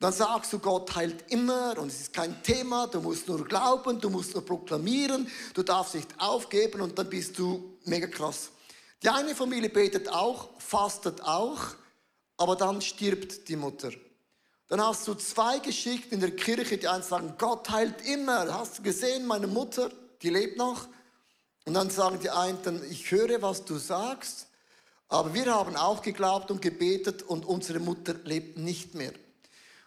dann 0.00 0.12
sagst 0.12 0.52
du, 0.52 0.58
Gott 0.58 0.92
heilt 0.96 1.30
immer 1.30 1.78
und 1.78 1.86
es 1.86 2.00
ist 2.00 2.12
kein 2.12 2.42
Thema, 2.42 2.88
du 2.88 3.00
musst 3.00 3.28
nur 3.28 3.44
glauben, 3.44 4.00
du 4.00 4.10
musst 4.10 4.34
nur 4.34 4.44
proklamieren, 4.44 5.28
du 5.54 5.62
darfst 5.62 5.94
nicht 5.94 6.08
aufgeben 6.18 6.80
und 6.80 6.98
dann 6.98 7.08
bist 7.08 7.38
du 7.38 7.78
mega 7.84 8.08
krass. 8.08 8.50
Die 9.02 9.08
eine 9.08 9.34
Familie 9.34 9.70
betet 9.70 10.08
auch, 10.08 10.50
fastet 10.60 11.22
auch, 11.22 11.60
aber 12.36 12.56
dann 12.56 12.82
stirbt 12.82 13.48
die 13.48 13.56
Mutter. 13.56 13.90
Dann 14.68 14.80
hast 14.80 15.08
du 15.08 15.14
zwei 15.14 15.58
Geschichten 15.58 16.14
in 16.14 16.20
der 16.20 16.36
Kirche, 16.36 16.78
die 16.78 16.86
einen 16.86 17.02
sagen, 17.02 17.34
Gott 17.38 17.70
heilt 17.70 18.02
immer. 18.06 18.52
Hast 18.52 18.78
du 18.78 18.82
gesehen, 18.82 19.26
meine 19.26 19.46
Mutter, 19.46 19.90
die 20.22 20.30
lebt 20.30 20.58
noch? 20.58 20.86
Und 21.64 21.74
dann 21.74 21.90
sagen 21.90 22.20
die 22.20 22.30
einen, 22.30 22.82
ich 22.90 23.10
höre, 23.10 23.42
was 23.42 23.64
du 23.64 23.78
sagst, 23.78 24.46
aber 25.08 25.34
wir 25.34 25.46
haben 25.46 25.76
auch 25.76 26.02
geglaubt 26.02 26.50
und 26.50 26.62
gebetet 26.62 27.22
und 27.22 27.44
unsere 27.44 27.80
Mutter 27.80 28.14
lebt 28.24 28.58
nicht 28.58 28.94
mehr. 28.94 29.12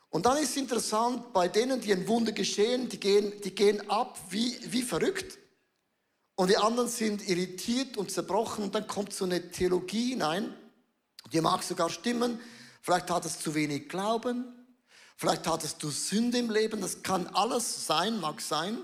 Und 0.10 0.26
dann 0.26 0.38
ist 0.38 0.58
interessant, 0.58 1.34
bei 1.34 1.48
denen, 1.48 1.80
die 1.80 1.94
ein 1.94 2.08
Wunder 2.08 2.34
geschehen, 2.34 2.90
die 2.90 3.00
gehen, 3.00 3.34
die 3.44 3.56
gehen 3.56 3.90
ab 3.90 4.20
wie, 4.30 4.60
wie 4.66 4.82
verrückt. 4.82 5.40
Und 6.36 6.50
die 6.50 6.58
anderen 6.58 6.90
sind 6.90 7.28
irritiert 7.28 7.98
und 7.98 8.12
zerbrochen. 8.12 8.64
Und 8.66 8.76
dann 8.76 8.88
kommt 8.88 9.14
so 9.14 9.26
eine 9.26 9.52
Theologie 9.52 10.10
hinein, 10.12 10.54
die 11.32 11.42
mag 11.42 11.64
sogar 11.64 11.90
stimmen. 11.90 12.40
Vielleicht 12.82 13.10
hattest 13.10 13.40
du 13.40 13.52
zu 13.52 13.56
wenig 13.56 13.88
Glauben, 13.88 14.46
vielleicht 15.16 15.48
hattest 15.48 15.82
du 15.84 15.90
Sünde 15.90 16.40
im 16.40 16.50
Leben. 16.50 16.82
Das 16.82 17.04
kann 17.04 17.28
alles 17.28 17.86
sein, 17.86 18.20
mag 18.20 18.42
sein. 18.42 18.78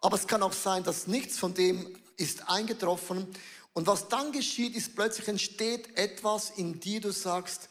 Aber 0.00 0.16
es 0.16 0.26
kann 0.26 0.42
auch 0.42 0.52
sein, 0.52 0.84
dass 0.84 1.06
nichts 1.06 1.38
von 1.38 1.54
dem 1.54 1.96
ist 2.16 2.48
eingetroffen. 2.48 3.26
Und 3.72 3.86
was 3.86 4.08
dann 4.08 4.32
geschieht, 4.32 4.74
ist 4.74 4.94
plötzlich 4.94 5.28
entsteht 5.28 5.98
etwas 5.98 6.50
in 6.56 6.80
dir, 6.80 7.00
du 7.00 7.12
sagst, 7.12 7.68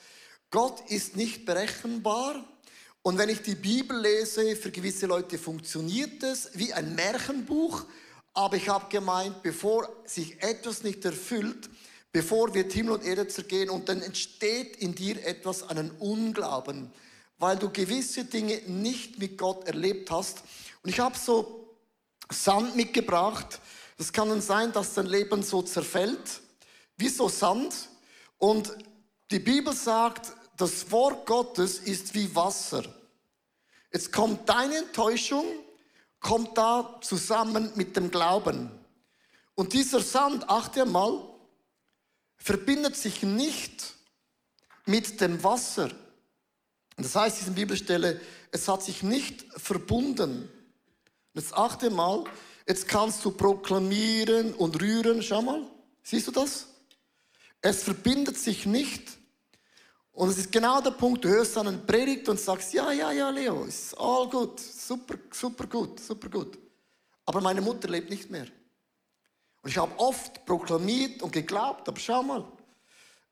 Gott 0.51 0.89
ist 0.89 1.15
nicht 1.15 1.45
berechenbar. 1.45 2.45
Und 3.01 3.17
wenn 3.17 3.29
ich 3.29 3.41
die 3.41 3.55
Bibel 3.55 3.99
lese, 3.99 4.55
für 4.55 4.71
gewisse 4.71 5.07
Leute 5.07 5.37
funktioniert 5.37 6.23
es 6.23 6.51
wie 6.53 6.73
ein 6.73 6.95
Märchenbuch. 6.95 7.85
Aber 8.35 8.57
ich 8.57 8.67
habe 8.67 8.89
gemeint, 8.89 9.41
bevor 9.41 9.89
sich 10.05 10.43
etwas 10.43 10.83
nicht 10.83 11.03
erfüllt, 11.05 11.69
bevor 12.11 12.53
wir 12.53 12.65
Himmel 12.65 12.95
und 12.95 13.05
Erde 13.05 13.27
zergehen 13.27 13.69
und 13.69 13.89
dann 13.89 14.01
entsteht 14.01 14.75
in 14.75 14.93
dir 14.93 15.25
etwas, 15.25 15.63
einen 15.69 15.89
Unglauben, 15.91 16.91
weil 17.39 17.57
du 17.57 17.69
gewisse 17.69 18.25
Dinge 18.25 18.61
nicht 18.67 19.19
mit 19.19 19.37
Gott 19.37 19.65
erlebt 19.67 20.11
hast. 20.11 20.43
Und 20.83 20.89
ich 20.89 20.99
habe 20.99 21.17
so 21.17 21.77
Sand 22.29 22.75
mitgebracht, 22.75 23.59
es 23.97 24.11
kann 24.11 24.27
dann 24.27 24.41
sein, 24.41 24.73
dass 24.73 24.93
dein 24.93 25.05
Leben 25.05 25.41
so 25.41 25.61
zerfällt, 25.61 26.41
wie 26.97 27.09
so 27.09 27.29
Sand. 27.29 27.73
Und 28.37 28.75
die 29.31 29.39
Bibel 29.39 29.73
sagt, 29.73 30.33
das 30.57 30.91
Wort 30.91 31.25
Gottes 31.25 31.79
ist 31.79 32.13
wie 32.13 32.35
Wasser. 32.35 32.83
Jetzt 33.93 34.11
kommt 34.11 34.49
deine 34.49 34.79
Enttäuschung, 34.79 35.45
kommt 36.25 36.57
da 36.57 36.99
zusammen 37.01 37.71
mit 37.75 37.95
dem 37.95 38.09
Glauben. 38.09 38.71
Und 39.53 39.73
dieser 39.73 40.01
Sand, 40.01 40.49
achte 40.49 40.85
mal, 40.85 41.23
verbindet 42.37 42.95
sich 42.95 43.21
nicht 43.21 43.93
mit 44.85 45.21
dem 45.21 45.43
Wasser. 45.43 45.89
Das 46.97 47.15
heißt, 47.15 47.39
diese 47.39 47.51
Bibelstelle, 47.51 48.19
es 48.51 48.67
hat 48.67 48.81
sich 48.81 49.03
nicht 49.03 49.45
verbunden. 49.57 50.49
Jetzt 51.33 51.53
achte 51.53 51.89
mal, 51.89 52.23
Jetzt 52.67 52.87
kannst 52.87 53.23
du 53.23 53.31
proklamieren 53.31 54.53
und 54.53 54.81
rühren. 54.81 55.21
Schau 55.21 55.41
mal, 55.41 55.61
siehst 56.01 56.27
du 56.27 56.31
das? 56.31 56.67
Es 57.61 57.83
verbindet 57.83 58.37
sich 58.37 58.65
nicht. 58.65 59.17
Und 60.15 60.29
es 60.29 60.37
ist 60.37 60.51
genau 60.51 60.79
der 60.79 60.91
Punkt, 60.91 61.25
du 61.25 61.29
hörst 61.29 61.57
dann 61.57 61.67
einen 61.67 61.85
Predigt 61.85 62.27
und 62.29 62.39
sagst, 62.39 62.73
ja, 62.73 62.89
ja, 62.93 63.11
ja, 63.11 63.29
Leo, 63.29 63.65
ist 63.65 63.93
all 63.97 64.29
gut, 64.29 64.61
super, 64.61 65.15
super 65.29 65.67
gut, 65.67 65.99
super 65.99 66.29
gut. 66.29 66.57
Aber 67.25 67.41
meine 67.41 67.59
Mutter 67.59 67.89
lebt 67.89 68.09
nicht 68.09 68.31
mehr. 68.31 68.47
Und 69.61 69.69
ich 69.69 69.77
habe 69.77 69.91
oft 69.99 70.45
proklamiert 70.45 71.21
und 71.21 71.33
geglaubt, 71.33 71.89
aber 71.89 71.99
schau 71.99 72.23
mal, 72.23 72.45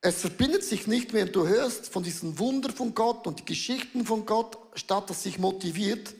es 0.01 0.19
verbindet 0.19 0.65
sich 0.65 0.85
nicht 0.85 1.13
mehr. 1.13 1.25
Du 1.25 1.47
hörst 1.47 1.87
von 1.87 2.03
diesen 2.03 2.37
Wunder 2.37 2.73
von 2.73 2.93
Gott 2.93 3.25
und 3.27 3.39
die 3.39 3.45
Geschichten 3.45 4.05
von 4.05 4.25
Gott, 4.25 4.57
statt 4.73 5.09
dass 5.09 5.23
sich 5.23 5.39
motiviert. 5.39 6.13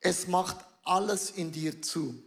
Es 0.00 0.26
macht 0.28 0.58
alles 0.84 1.30
in 1.30 1.52
dir 1.52 1.80
zu. 1.80 2.22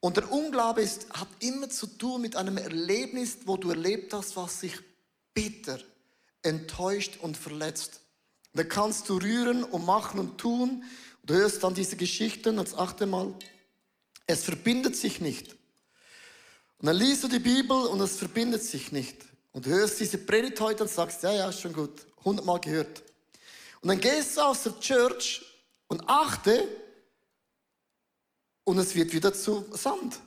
Und 0.00 0.18
der 0.18 0.30
Unglaube 0.30 0.82
ist, 0.82 1.08
hat 1.14 1.28
immer 1.38 1.70
zu 1.70 1.86
tun 1.86 2.20
mit 2.20 2.36
einem 2.36 2.58
Erlebnis, 2.58 3.38
wo 3.46 3.56
du 3.56 3.70
erlebt 3.70 4.12
hast, 4.12 4.36
was 4.36 4.60
sich 4.60 4.74
bitter, 5.32 5.78
enttäuscht 6.46 7.18
und 7.20 7.36
verletzt. 7.36 8.00
Da 8.54 8.64
kannst 8.64 9.08
du 9.08 9.18
rühren 9.18 9.64
und 9.64 9.84
machen 9.84 10.18
und 10.18 10.38
tun. 10.38 10.84
Du 11.24 11.34
hörst 11.34 11.62
dann 11.62 11.74
diese 11.74 11.96
Geschichten, 11.96 12.58
als 12.58 12.74
achte 12.74 13.04
Mal, 13.04 13.34
es 14.26 14.44
verbindet 14.44 14.96
sich 14.96 15.20
nicht. 15.20 15.52
Und 16.78 16.86
dann 16.86 16.96
liest 16.96 17.24
du 17.24 17.28
die 17.28 17.38
Bibel 17.38 17.76
und 17.76 18.00
es 18.00 18.16
verbindet 18.16 18.62
sich 18.62 18.92
nicht. 18.92 19.16
Und 19.52 19.66
du 19.66 19.70
hörst 19.70 20.00
diese 20.00 20.18
Predigt 20.18 20.60
heute 20.60 20.84
und 20.84 20.90
sagst, 20.90 21.22
ja, 21.22 21.32
ja, 21.32 21.52
schon 21.52 21.72
gut, 21.72 22.06
hundertmal 22.24 22.60
gehört. 22.60 23.02
Und 23.80 23.88
dann 23.88 24.00
gehst 24.00 24.36
du 24.36 24.40
aus 24.40 24.62
der 24.62 24.78
Church 24.80 25.44
und 25.88 26.08
achte, 26.08 26.66
und 28.64 28.78
es 28.78 28.94
wird 28.94 29.12
wieder 29.12 29.32
zu 29.32 29.64
Sand. 29.72 30.18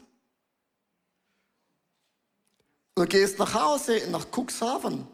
Du 2.95 3.05
gehst 3.05 3.37
nach 3.37 3.53
Hause, 3.53 4.07
nach 4.09 4.27
Cuxhaven 4.31 5.05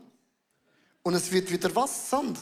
und 1.06 1.14
es 1.14 1.32
wird 1.32 1.52
wieder 1.52 1.74
was? 1.76 2.10
Sand. 2.10 2.40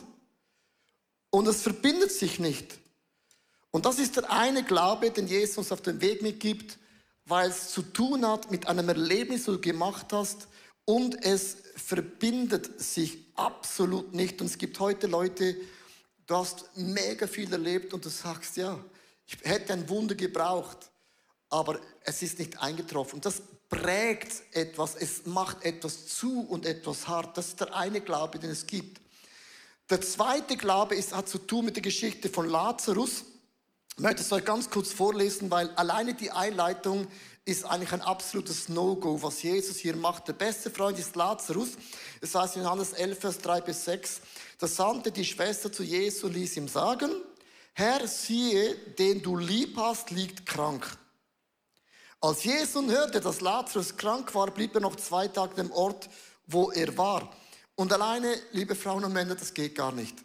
Und 1.30 1.48
es 1.48 1.62
verbindet 1.62 2.14
sich 2.14 2.40
nicht. 2.40 2.80
Und 3.72 3.86
das 3.86 4.00
ist 4.00 4.16
der 4.16 4.32
eine 4.32 4.64
Glaube, 4.64 5.12
den 5.12 5.28
Jesus 5.28 5.70
auf 5.74 5.82
den 5.82 6.00
Weg 6.00 6.22
mitgibt, 6.22 6.78
weil 7.26 7.50
es 7.50 7.72
zu 7.72 7.82
tun 7.82 8.26
hat 8.26 8.52
mit 8.52 8.66
einem 8.68 8.88
Erlebnis, 8.88 9.46
das 9.46 9.56
du 9.56 9.60
gemacht 9.60 10.14
hast 10.14 10.48
und 10.86 11.26
es 11.26 11.58
verbindet 11.76 12.80
sich 12.82 13.18
absolut 13.36 14.14
nicht. 14.14 14.40
Und 14.40 14.48
es 14.48 14.58
gibt 14.58 14.80
heute 14.80 15.08
Leute, 15.08 15.58
du 16.26 16.36
hast 16.36 16.70
mega 16.78 17.28
viel 17.28 17.52
erlebt 17.52 17.94
und 17.94 18.06
du 18.06 18.10
sagst, 18.10 18.56
ja, 18.56 18.80
ich 19.26 19.38
hätte 19.44 19.74
ein 19.74 19.90
Wunder 19.90 20.16
gebraucht, 20.16 20.90
aber 21.50 21.82
es 22.06 22.22
ist 22.22 22.40
nicht 22.40 22.62
eingetroffen. 22.62 23.20
Das 23.20 23.42
prägt 23.74 24.44
etwas, 24.52 24.96
es 24.96 25.26
macht 25.26 25.66
etwas 25.66 26.08
zu 26.08 26.42
und 26.42 26.66
etwas 26.66 27.08
hart. 27.08 27.38
Das 27.38 27.50
ist 27.50 27.60
der 27.60 27.76
eine 27.76 28.02
Glaube, 28.02 28.40
den 28.40 28.52
es 28.52 28.68
gibt. 28.68 29.02
Der 29.90 30.00
zweite 30.02 30.56
Glaube 30.56 30.96
ist, 30.96 31.16
hat 31.16 31.28
zu 31.28 31.40
tun 31.40 31.66
mit 31.66 31.76
der 31.76 31.84
Geschichte 31.84 32.30
von 32.30 32.48
Lazarus. 32.48 33.26
Ich 33.96 34.00
möchte 34.00 34.22
es 34.22 34.32
euch 34.32 34.46
ganz 34.46 34.70
kurz 34.70 34.92
vorlesen, 34.92 35.52
weil 35.52 35.70
alleine 35.72 36.14
die 36.14 36.32
Einleitung 36.32 37.08
ist 37.46 37.66
eigentlich 37.66 37.92
ein 37.92 38.02
absolutes 38.02 38.70
No-Go, 38.70 39.22
was 39.22 39.44
Jesus 39.44 39.78
hier 39.78 39.96
macht. 39.96 40.28
Der 40.28 40.34
beste 40.34 40.70
Freund 40.70 40.98
ist 40.98 41.16
Lazarus. 41.16 41.70
Das 42.22 42.34
heißt 42.34 42.56
in 42.56 42.64
Johannes 42.64 42.94
11, 42.94 43.20
Vers 43.20 43.38
3 43.40 43.62
bis 43.62 43.86
6. 43.86 44.22
Da 44.60 44.68
sandte 44.68 45.12
die 45.12 45.26
Schwester 45.26 45.72
zu 45.72 45.84
Jesus 45.84 46.24
und 46.24 46.34
ließ 46.34 46.56
ihm 46.58 46.68
sagen, 46.68 47.12
Herr, 47.74 48.08
siehe, 48.08 48.76
den 48.98 49.22
du 49.22 49.36
lieb 49.36 49.76
hast, 49.78 50.12
liegt 50.12 50.46
krank. 50.46 50.98
Als 52.24 52.46
Jesus 52.46 52.86
hörte, 52.90 53.20
dass 53.20 53.42
Lazarus 53.42 53.98
krank 53.98 54.34
war, 54.34 54.50
blieb 54.50 54.74
er 54.76 54.80
noch 54.80 54.96
zwei 54.96 55.28
Tage 55.28 55.56
dem 55.56 55.70
Ort, 55.74 56.08
wo 56.48 56.72
er 56.72 56.98
war. 56.98 57.30
Und 57.76 57.92
alleine, 57.92 58.34
liebe 58.54 58.76
Frauen 58.76 59.04
und 59.04 59.12
Männer, 59.12 59.36
das 59.36 59.54
geht 59.54 59.76
gar 59.76 59.92
nicht. 59.92 60.16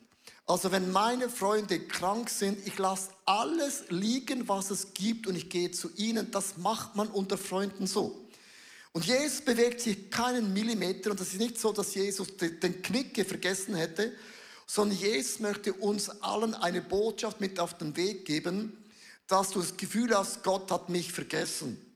Also 0.46 0.70
wenn 0.70 0.92
meine 0.92 1.28
Freunde 1.28 1.80
krank 1.80 2.30
sind, 2.30 2.64
ich 2.68 2.78
lasse 2.78 3.08
alles 3.24 3.86
liegen, 3.88 4.46
was 4.46 4.70
es 4.70 4.94
gibt 4.94 5.26
und 5.26 5.34
ich 5.34 5.50
gehe 5.50 5.72
zu 5.72 5.90
ihnen. 5.96 6.30
Das 6.30 6.56
macht 6.56 6.94
man 6.94 7.08
unter 7.08 7.36
Freunden 7.36 7.88
so. 7.88 8.28
Und 8.92 9.04
Jesus 9.04 9.40
bewegt 9.40 9.80
sich 9.80 10.08
keinen 10.08 10.52
Millimeter 10.52 11.10
und 11.10 11.18
das 11.18 11.32
ist 11.32 11.40
nicht 11.40 11.58
so, 11.58 11.72
dass 11.72 11.96
Jesus 11.96 12.28
den 12.36 12.80
Knicke 12.80 13.24
vergessen 13.24 13.74
hätte, 13.74 14.12
sondern 14.68 14.96
Jesus 14.96 15.40
möchte 15.40 15.72
uns 15.72 16.10
allen 16.22 16.54
eine 16.54 16.80
Botschaft 16.80 17.40
mit 17.40 17.58
auf 17.58 17.76
den 17.76 17.96
Weg 17.96 18.24
geben, 18.24 18.86
dass 19.26 19.50
du 19.50 19.58
das 19.58 19.76
Gefühl 19.76 20.16
hast, 20.16 20.44
Gott 20.44 20.70
hat 20.70 20.90
mich 20.90 21.12
vergessen. 21.12 21.86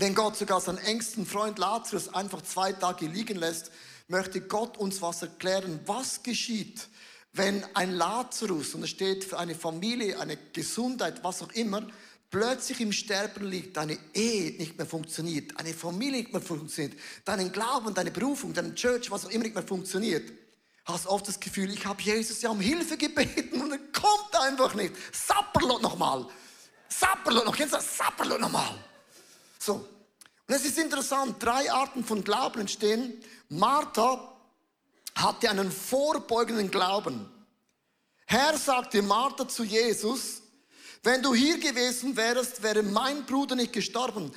Wenn 0.00 0.14
Gott 0.14 0.34
sogar 0.34 0.62
seinen 0.62 0.78
engsten 0.78 1.26
Freund 1.26 1.58
Lazarus 1.58 2.08
einfach 2.14 2.40
zwei 2.40 2.72
Tage 2.72 3.06
liegen 3.06 3.36
lässt, 3.36 3.70
möchte 4.08 4.40
Gott 4.40 4.78
uns 4.78 5.02
was 5.02 5.20
erklären. 5.20 5.78
Was 5.84 6.22
geschieht, 6.22 6.88
wenn 7.34 7.62
ein 7.74 7.92
Lazarus, 7.92 8.74
und 8.74 8.82
es 8.82 8.88
steht 8.88 9.24
für 9.24 9.38
eine 9.38 9.54
Familie, 9.54 10.18
eine 10.18 10.38
Gesundheit, 10.54 11.22
was 11.22 11.42
auch 11.42 11.52
immer, 11.52 11.86
plötzlich 12.30 12.80
im 12.80 12.92
Sterben 12.92 13.44
liegt, 13.44 13.76
deine 13.76 13.98
Ehe 14.14 14.52
nicht 14.52 14.78
mehr 14.78 14.86
funktioniert, 14.86 15.52
deine 15.58 15.74
Familie 15.74 16.22
nicht 16.22 16.32
mehr 16.32 16.40
funktioniert, 16.40 16.98
dein 17.26 17.52
Glauben, 17.52 17.92
deine 17.92 18.10
Berufung, 18.10 18.54
deine 18.54 18.74
Church, 18.74 19.10
was 19.10 19.26
auch 19.26 19.30
immer 19.30 19.44
nicht 19.44 19.54
mehr 19.54 19.66
funktioniert, 19.66 20.32
hast 20.86 21.08
oft 21.08 21.28
das 21.28 21.38
Gefühl, 21.38 21.70
ich 21.74 21.84
habe 21.84 22.00
Jesus 22.00 22.40
ja 22.40 22.48
um 22.48 22.60
Hilfe 22.60 22.96
gebeten 22.96 23.60
und 23.60 23.70
er 23.70 23.78
kommt 23.92 24.34
einfach 24.40 24.74
nicht. 24.74 24.94
Sapperlot 25.12 25.82
nochmal. 25.82 26.26
Sapperlot 26.88 27.44
noch. 27.44 27.54
Das? 27.54 27.98
Sapperlot 27.98 28.40
nochmal. 28.40 28.78
So. 29.60 29.74
Und 29.74 30.54
es 30.54 30.64
ist 30.64 30.78
interessant, 30.78 31.36
drei 31.40 31.70
Arten 31.70 32.04
von 32.04 32.24
Glauben 32.24 32.60
entstehen. 32.60 33.22
Martha 33.48 34.34
hatte 35.14 35.50
einen 35.50 35.70
vorbeugenden 35.70 36.70
Glauben. 36.70 37.30
Herr 38.26 38.56
sagte 38.56 39.02
Martha 39.02 39.46
zu 39.46 39.62
Jesus, 39.62 40.42
wenn 41.02 41.22
du 41.22 41.34
hier 41.34 41.58
gewesen 41.58 42.16
wärst, 42.16 42.62
wäre 42.62 42.82
mein 42.82 43.24
Bruder 43.26 43.54
nicht 43.54 43.72
gestorben. 43.72 44.32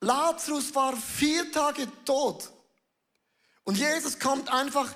Lazarus 0.00 0.74
war 0.74 0.96
vier 0.96 1.50
Tage 1.52 1.88
tot. 2.04 2.50
Und 3.64 3.76
Jesus 3.76 4.18
kommt 4.18 4.50
einfach 4.50 4.94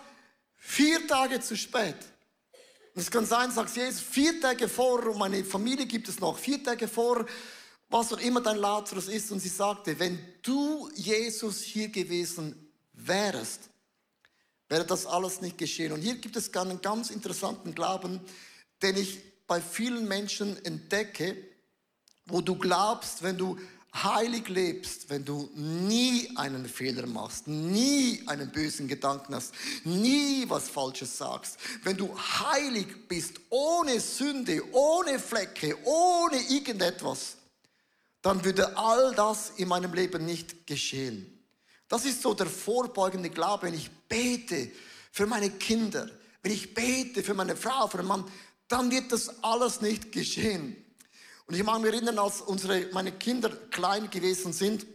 vier 0.57 1.07
Tage 1.07 1.41
zu 1.41 1.57
spät. 1.57 1.97
Und 2.95 3.03
es 3.03 3.11
kann 3.11 3.27
sein, 3.27 3.51
sagst 3.51 3.77
Jesus, 3.77 4.01
vier 4.01 4.41
Tage 4.41 4.69
vor, 4.69 5.05
und 5.07 5.19
meine 5.19 5.45
Familie 5.45 5.87
gibt 5.87 6.09
es 6.09 6.21
noch, 6.21 6.39
vier 6.39 6.63
Tage 6.63 6.89
vor, 6.89 7.27
was 7.95 8.13
auch 8.13 8.19
immer 8.19 8.41
dein 8.41 8.57
Lazarus 8.57 9.07
ist. 9.07 9.31
Und 9.31 9.39
sie 9.39 9.49
sagte, 9.49 9.97
wenn 10.01 10.19
du 10.43 10.91
Jesus 10.97 11.63
hier 11.63 11.89
gewesen 11.89 12.73
wärst, 12.93 13.71
wäre 14.69 14.85
das 14.85 15.07
alles 15.07 15.41
nicht 15.41 15.59
geschehen. 15.59 15.93
Und 15.93 16.01
hier 16.01 16.17
gibt 16.17 16.35
es 16.35 16.53
einen 16.57 16.81
ganz 16.81 17.11
interessanten 17.11 17.73
Glauben, 17.73 18.21
den 18.83 18.97
ich 18.97 19.21
bei 19.47 19.61
vielen 19.61 20.09
Menschen 20.09 20.63
entdecke, 20.65 21.37
wo 22.27 22.41
du 22.41 22.57
glaubst, 22.57 23.23
wenn 23.23 23.39
du 23.39 23.57
heilig 23.95 24.49
lebst, 24.49 25.09
wenn 25.09 25.25
du 25.25 25.49
nie 25.55 26.29
einen 26.35 26.69
Fehler 26.69 27.07
machst, 27.07 27.47
nie 27.47 28.25
einen 28.27 28.51
bösen 28.51 28.89
Gedanken 28.89 29.37
hast, 29.37 29.55
nie 29.85 30.45
was 30.49 30.69
Falsches 30.69 31.17
sagst, 31.17 31.59
wenn 31.85 31.97
du 31.97 32.13
heilig 32.19 33.07
bist, 33.07 33.35
ohne 33.51 34.01
Sünde, 34.01 34.65
ohne 34.73 35.21
Flecke, 35.21 35.79
ohne 35.85 36.41
irgendetwas, 36.49 37.37
dann 38.25 38.43
würde 38.43 38.75
all 38.79 39.15
das 39.15 39.51
in 39.57 39.69
meinem 39.69 39.93
Leben 39.93 40.25
nicht 40.25 40.67
geschehen. 40.67 41.45
Das 41.89 42.07
ist 42.07 42.23
so 42.23 42.33
der 42.33 42.47
vorbeugende 42.47 43.29
Glaube, 43.29 43.67
wenn 43.67 43.75
ich 43.75 43.91
bete 44.09 44.71
für 45.13 45.27
meine 45.27 45.51
Kinder, 45.51 46.09
wenn 46.43 46.53
ich 46.53 46.73
bete 46.73 47.23
für 47.23 47.35
meine 47.35 47.55
Frau, 47.55 47.87
für 47.87 47.99
meinen 47.99 48.23
Mann, 48.23 48.33
dann 48.67 48.91
wird 48.91 49.13
das 49.13 49.43
alles 49.45 49.83
nicht 49.83 50.11
geschehen. 50.11 50.75
Und 51.47 51.55
ich 51.55 51.63
mag 51.63 51.83
mich 51.83 51.93
erinnern, 51.93 52.19
als 52.19 52.41
unsere, 52.41 52.89
meine 52.93 53.13
Kinder 53.13 53.51
klein 53.71 54.09
gewesen 54.09 54.55
sind, 54.55 54.87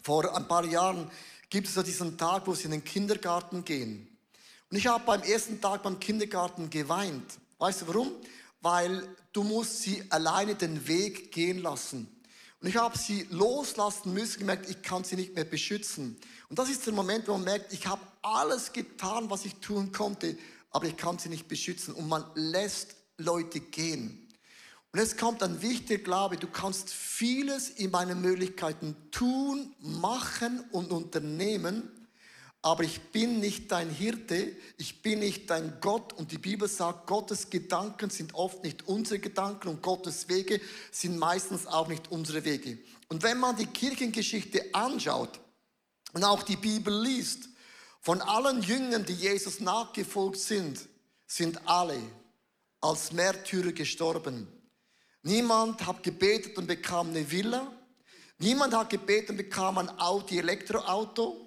vor 0.00 0.32
ein 0.36 0.46
paar 0.46 0.64
Jahren, 0.64 1.10
gibt 1.50 1.66
es 1.66 1.74
ja 1.74 1.82
diesen 1.82 2.16
Tag, 2.16 2.46
wo 2.46 2.54
sie 2.54 2.66
in 2.66 2.70
den 2.70 2.84
Kindergarten 2.84 3.64
gehen. 3.64 4.16
Und 4.70 4.76
ich 4.76 4.86
habe 4.86 5.02
beim 5.04 5.22
ersten 5.22 5.60
Tag 5.60 5.82
beim 5.82 5.98
Kindergarten 5.98 6.70
geweint. 6.70 7.32
Weißt 7.58 7.82
du 7.82 7.88
warum? 7.88 8.12
Weil 8.60 9.08
du 9.32 9.42
musst 9.42 9.82
sie 9.82 10.04
alleine 10.10 10.54
den 10.54 10.86
Weg 10.86 11.32
gehen 11.32 11.58
lassen. 11.58 12.14
Und 12.64 12.70
ich 12.70 12.76
habe 12.78 12.96
sie 12.96 13.26
loslassen 13.28 14.14
müssen, 14.14 14.38
gemerkt, 14.38 14.70
ich 14.70 14.80
kann 14.80 15.04
sie 15.04 15.16
nicht 15.16 15.34
mehr 15.34 15.44
beschützen. 15.44 16.16
Und 16.48 16.58
das 16.58 16.70
ist 16.70 16.86
der 16.86 16.94
Moment, 16.94 17.28
wo 17.28 17.32
man 17.32 17.44
merkt, 17.44 17.74
ich 17.74 17.86
habe 17.86 18.00
alles 18.22 18.72
getan, 18.72 19.28
was 19.28 19.44
ich 19.44 19.56
tun 19.56 19.92
konnte, 19.92 20.38
aber 20.70 20.86
ich 20.86 20.96
kann 20.96 21.18
sie 21.18 21.28
nicht 21.28 21.46
beschützen. 21.46 21.92
Und 21.92 22.08
man 22.08 22.24
lässt 22.34 22.94
Leute 23.18 23.60
gehen. 23.60 24.26
Und 24.92 24.98
jetzt 24.98 25.18
kommt 25.18 25.42
ein 25.42 25.60
wichtiger 25.60 26.02
Glaube, 26.02 26.38
du 26.38 26.46
kannst 26.46 26.88
vieles 26.88 27.68
in 27.68 27.90
meinen 27.90 28.22
Möglichkeiten 28.22 28.96
tun, 29.10 29.74
machen 29.80 30.64
und 30.72 30.90
unternehmen, 30.90 31.90
aber 32.64 32.82
ich 32.82 32.98
bin 32.98 33.40
nicht 33.40 33.70
dein 33.70 33.90
Hirte, 33.90 34.56
ich 34.78 35.02
bin 35.02 35.18
nicht 35.18 35.50
dein 35.50 35.80
Gott 35.82 36.14
und 36.14 36.32
die 36.32 36.38
Bibel 36.38 36.66
sagt, 36.66 37.06
Gottes 37.06 37.50
Gedanken 37.50 38.08
sind 38.08 38.34
oft 38.34 38.64
nicht 38.64 38.88
unsere 38.88 39.18
Gedanken 39.18 39.68
und 39.68 39.82
Gottes 39.82 40.30
Wege 40.30 40.62
sind 40.90 41.18
meistens 41.18 41.66
auch 41.66 41.88
nicht 41.88 42.10
unsere 42.10 42.42
Wege. 42.46 42.78
Und 43.08 43.22
wenn 43.22 43.38
man 43.38 43.54
die 43.54 43.66
Kirchengeschichte 43.66 44.74
anschaut 44.74 45.38
und 46.14 46.24
auch 46.24 46.42
die 46.42 46.56
Bibel 46.56 47.02
liest, 47.02 47.50
von 48.00 48.22
allen 48.22 48.62
Jüngern, 48.62 49.04
die 49.04 49.12
Jesus 49.12 49.60
nachgefolgt 49.60 50.38
sind, 50.38 50.88
sind 51.26 51.68
alle 51.68 52.00
als 52.80 53.12
Märtyrer 53.12 53.72
gestorben. 53.72 54.48
Niemand 55.20 55.86
hat 55.86 56.02
gebetet 56.02 56.56
und 56.56 56.66
bekam 56.66 57.10
eine 57.10 57.30
Villa. 57.30 57.70
Niemand 58.38 58.72
hat 58.72 58.88
gebetet 58.88 59.30
und 59.30 59.36
bekam 59.36 59.76
ein 59.76 59.90
Audi 60.00 60.38
Elektroauto. 60.38 61.43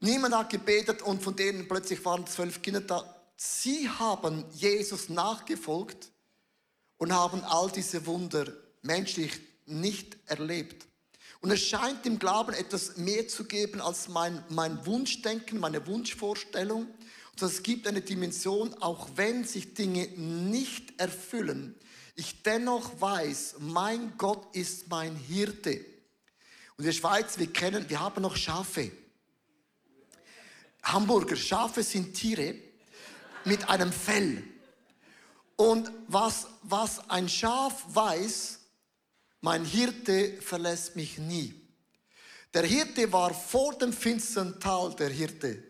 Niemand 0.00 0.34
hat 0.34 0.50
gebetet 0.50 1.02
und 1.02 1.22
von 1.22 1.36
denen 1.36 1.68
plötzlich 1.68 2.04
waren 2.04 2.26
zwölf 2.26 2.62
Kinder 2.62 2.80
da. 2.80 3.16
Sie 3.36 3.88
haben 3.88 4.44
Jesus 4.52 5.08
nachgefolgt 5.08 6.10
und 6.96 7.12
haben 7.12 7.44
all 7.44 7.70
diese 7.70 8.04
Wunder 8.06 8.52
menschlich 8.82 9.40
nicht 9.66 10.16
erlebt. 10.26 10.86
Und 11.40 11.50
es 11.50 11.60
scheint 11.60 12.04
im 12.04 12.18
Glauben 12.18 12.52
etwas 12.52 12.96
mehr 12.96 13.28
zu 13.28 13.44
geben 13.44 13.80
als 13.80 14.08
mein, 14.08 14.44
mein 14.48 14.84
Wunschdenken, 14.84 15.58
meine 15.58 15.86
Wunschvorstellung. 15.86 16.86
Und 17.32 17.42
es 17.42 17.62
gibt 17.62 17.86
eine 17.86 18.02
Dimension, 18.02 18.74
auch 18.82 19.08
wenn 19.16 19.44
sich 19.44 19.74
Dinge 19.74 20.08
nicht 20.16 21.00
erfüllen, 21.00 21.74
ich 22.16 22.42
dennoch 22.42 23.00
weiß, 23.00 23.56
mein 23.60 24.12
Gott 24.18 24.54
ist 24.54 24.88
mein 24.88 25.16
Hirte. 25.16 25.76
Und 26.76 26.80
in 26.80 26.84
der 26.84 26.92
Schweiz, 26.92 27.38
wir 27.38 27.50
kennen, 27.50 27.88
wir 27.88 28.00
haben 28.00 28.20
noch 28.20 28.36
Schafe. 28.36 28.92
Hamburger, 30.82 31.36
Schafe 31.36 31.82
sind 31.82 32.14
Tiere 32.14 32.54
mit 33.44 33.68
einem 33.68 33.92
Fell. 33.92 34.42
Und 35.56 35.90
was, 36.08 36.46
was 36.62 37.10
ein 37.10 37.28
Schaf 37.28 37.84
weiß, 37.88 38.60
mein 39.42 39.64
Hirte 39.64 40.40
verlässt 40.40 40.96
mich 40.96 41.18
nie. 41.18 41.54
Der 42.52 42.64
Hirte 42.64 43.12
war 43.12 43.32
vor 43.32 43.74
dem 43.74 43.92
finsteren 43.92 44.58
Tal 44.58 44.94
der 44.96 45.10
Hirte. 45.10 45.62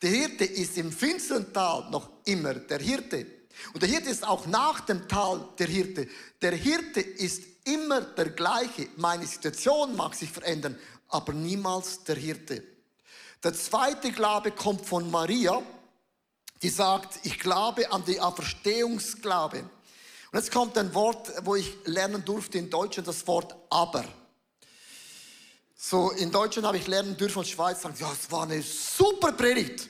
Der 0.00 0.10
Hirte 0.10 0.44
ist 0.44 0.76
im 0.78 0.90
finsteren 0.92 1.52
Tal 1.52 1.90
noch 1.90 2.10
immer 2.24 2.54
der 2.54 2.78
Hirte. 2.78 3.26
Und 3.72 3.82
der 3.82 3.88
Hirte 3.88 4.10
ist 4.10 4.26
auch 4.26 4.46
nach 4.46 4.80
dem 4.80 5.06
Tal 5.08 5.48
der 5.58 5.66
Hirte. 5.66 6.08
Der 6.40 6.52
Hirte 6.52 7.00
ist 7.00 7.42
immer 7.64 8.00
der 8.00 8.30
gleiche. 8.30 8.88
Meine 8.96 9.26
Situation 9.26 9.94
mag 9.96 10.14
sich 10.14 10.30
verändern, 10.30 10.78
aber 11.08 11.32
niemals 11.32 12.02
der 12.04 12.16
Hirte. 12.16 12.71
Der 13.42 13.54
zweite 13.54 14.12
Glaube 14.12 14.52
kommt 14.52 14.86
von 14.86 15.10
Maria, 15.10 15.62
die 16.62 16.68
sagt, 16.68 17.18
ich 17.24 17.38
glaube 17.40 17.90
an 17.90 18.04
die 18.04 18.20
Auferstehungsglaube. 18.20 19.58
Und 19.60 20.38
jetzt 20.38 20.52
kommt 20.52 20.78
ein 20.78 20.94
Wort, 20.94 21.32
wo 21.44 21.56
ich 21.56 21.74
lernen 21.84 22.24
durfte 22.24 22.58
in 22.58 22.70
Deutschland, 22.70 23.08
das 23.08 23.26
Wort 23.26 23.54
aber. 23.68 24.04
So, 25.74 26.12
in 26.12 26.30
Deutschland 26.30 26.66
habe 26.66 26.76
ich 26.76 26.86
lernen 26.86 27.16
dürfen 27.16 27.34
von 27.34 27.44
Schweiz, 27.44 27.82
sagen, 27.82 27.96
ja, 27.98 28.12
es 28.12 28.30
war 28.30 28.44
eine 28.44 28.62
super 28.62 29.32
Predigt. 29.32 29.88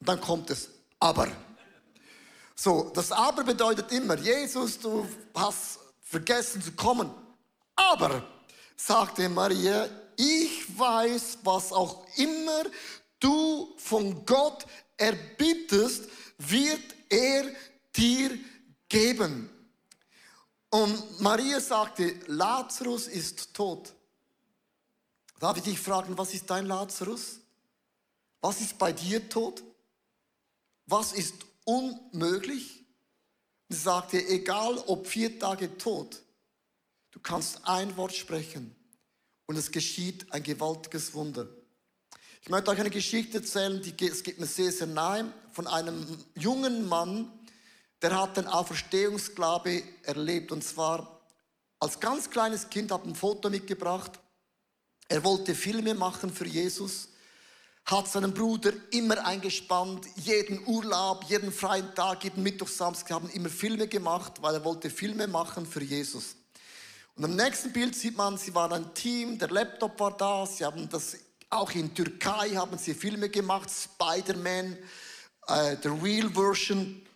Und 0.00 0.08
dann 0.08 0.20
kommt 0.20 0.50
es, 0.50 0.68
aber. 1.00 1.28
So, 2.54 2.90
das 2.94 3.10
Aber 3.10 3.42
bedeutet 3.42 3.90
immer, 3.90 4.16
Jesus, 4.18 4.78
du 4.78 5.08
hast 5.34 5.78
vergessen 6.02 6.60
zu 6.62 6.72
kommen. 6.72 7.10
Aber, 7.74 8.22
sagte 8.76 9.28
Maria, 9.28 9.88
ich 10.22 10.78
weiß, 10.78 11.38
was 11.42 11.72
auch 11.72 12.06
immer 12.16 12.62
du 13.18 13.74
von 13.76 14.24
Gott 14.24 14.64
erbittest, 14.96 16.08
wird 16.38 16.94
er 17.08 17.52
dir 17.94 18.38
geben. 18.88 19.50
Und 20.70 21.20
Maria 21.20 21.60
sagte, 21.60 22.14
Lazarus 22.26 23.08
ist 23.08 23.52
tot. 23.52 23.92
Darf 25.40 25.56
ich 25.56 25.64
dich 25.64 25.80
fragen, 25.80 26.16
was 26.16 26.32
ist 26.32 26.48
dein 26.48 26.66
Lazarus? 26.66 27.40
Was 28.40 28.60
ist 28.60 28.78
bei 28.78 28.92
dir 28.92 29.28
tot? 29.28 29.62
Was 30.86 31.12
ist 31.12 31.34
unmöglich. 31.64 32.84
Sie 33.68 33.76
sagte, 33.76 34.24
egal 34.28 34.78
ob 34.86 35.06
vier 35.06 35.36
Tage 35.38 35.76
tot, 35.78 36.22
du 37.10 37.18
kannst 37.18 37.66
ein 37.66 37.96
Wort 37.96 38.14
sprechen 38.14 38.76
und 39.52 39.58
es 39.58 39.70
geschieht 39.70 40.32
ein 40.32 40.42
gewaltiges 40.42 41.12
Wunder. 41.12 41.46
Ich 42.40 42.48
möchte 42.48 42.70
euch 42.70 42.80
eine 42.80 42.88
Geschichte 42.88 43.36
erzählen, 43.36 43.82
die 43.82 44.08
es 44.08 44.22
geht 44.22 44.40
mir 44.40 44.46
sehr, 44.46 44.72
sehr 44.72 44.86
nahe, 44.86 45.30
von 45.52 45.66
einem 45.66 46.06
jungen 46.34 46.88
Mann, 46.88 47.30
der 48.00 48.18
hat 48.18 48.38
den 48.38 48.46
Auferstehungsglaube 48.46 49.82
erlebt. 50.04 50.52
Und 50.52 50.64
zwar 50.64 51.20
als 51.80 52.00
ganz 52.00 52.30
kleines 52.30 52.70
Kind, 52.70 52.92
habe 52.92 53.06
ein 53.06 53.14
Foto 53.14 53.50
mitgebracht. 53.50 54.12
Er 55.08 55.22
wollte 55.22 55.54
Filme 55.54 55.92
machen 55.92 56.32
für 56.32 56.46
Jesus 56.46 57.08
hat 57.84 58.08
seinen 58.08 58.32
Bruder 58.32 58.72
immer 58.92 59.26
eingespannt, 59.26 60.06
jeden 60.14 60.64
Urlaub, 60.66 61.24
jeden 61.24 61.52
freien 61.52 61.92
Tag, 61.96 62.22
jeden 62.22 62.42
Mittwoch, 62.42 62.68
Samstag, 62.68 63.10
haben 63.10 63.28
immer 63.30 63.48
Filme 63.48 63.88
gemacht, 63.88 64.40
weil 64.40 64.54
er 64.54 64.64
wollte 64.64 64.88
Filme 64.88 65.26
machen 65.26 65.66
für 65.66 65.82
Jesus. 65.82 66.36
Und 67.14 67.24
am 67.24 67.36
nächsten 67.36 67.72
Bild 67.72 67.94
sieht 67.94 68.16
man, 68.16 68.38
sie 68.38 68.54
waren 68.54 68.72
ein 68.72 68.94
Team, 68.94 69.38
der 69.38 69.50
Laptop 69.50 70.00
war 70.00 70.16
da, 70.16 70.46
sie 70.46 70.64
haben 70.64 70.88
das, 70.88 71.16
auch 71.50 71.70
in 71.72 71.94
Türkei 71.94 72.50
haben 72.50 72.78
sie 72.78 72.94
Filme 72.94 73.28
gemacht, 73.28 73.70
Spider-Man, 73.70 74.78
äh, 75.48 75.76
the 75.82 75.88
Real 75.88 76.30
Version. 76.30 77.06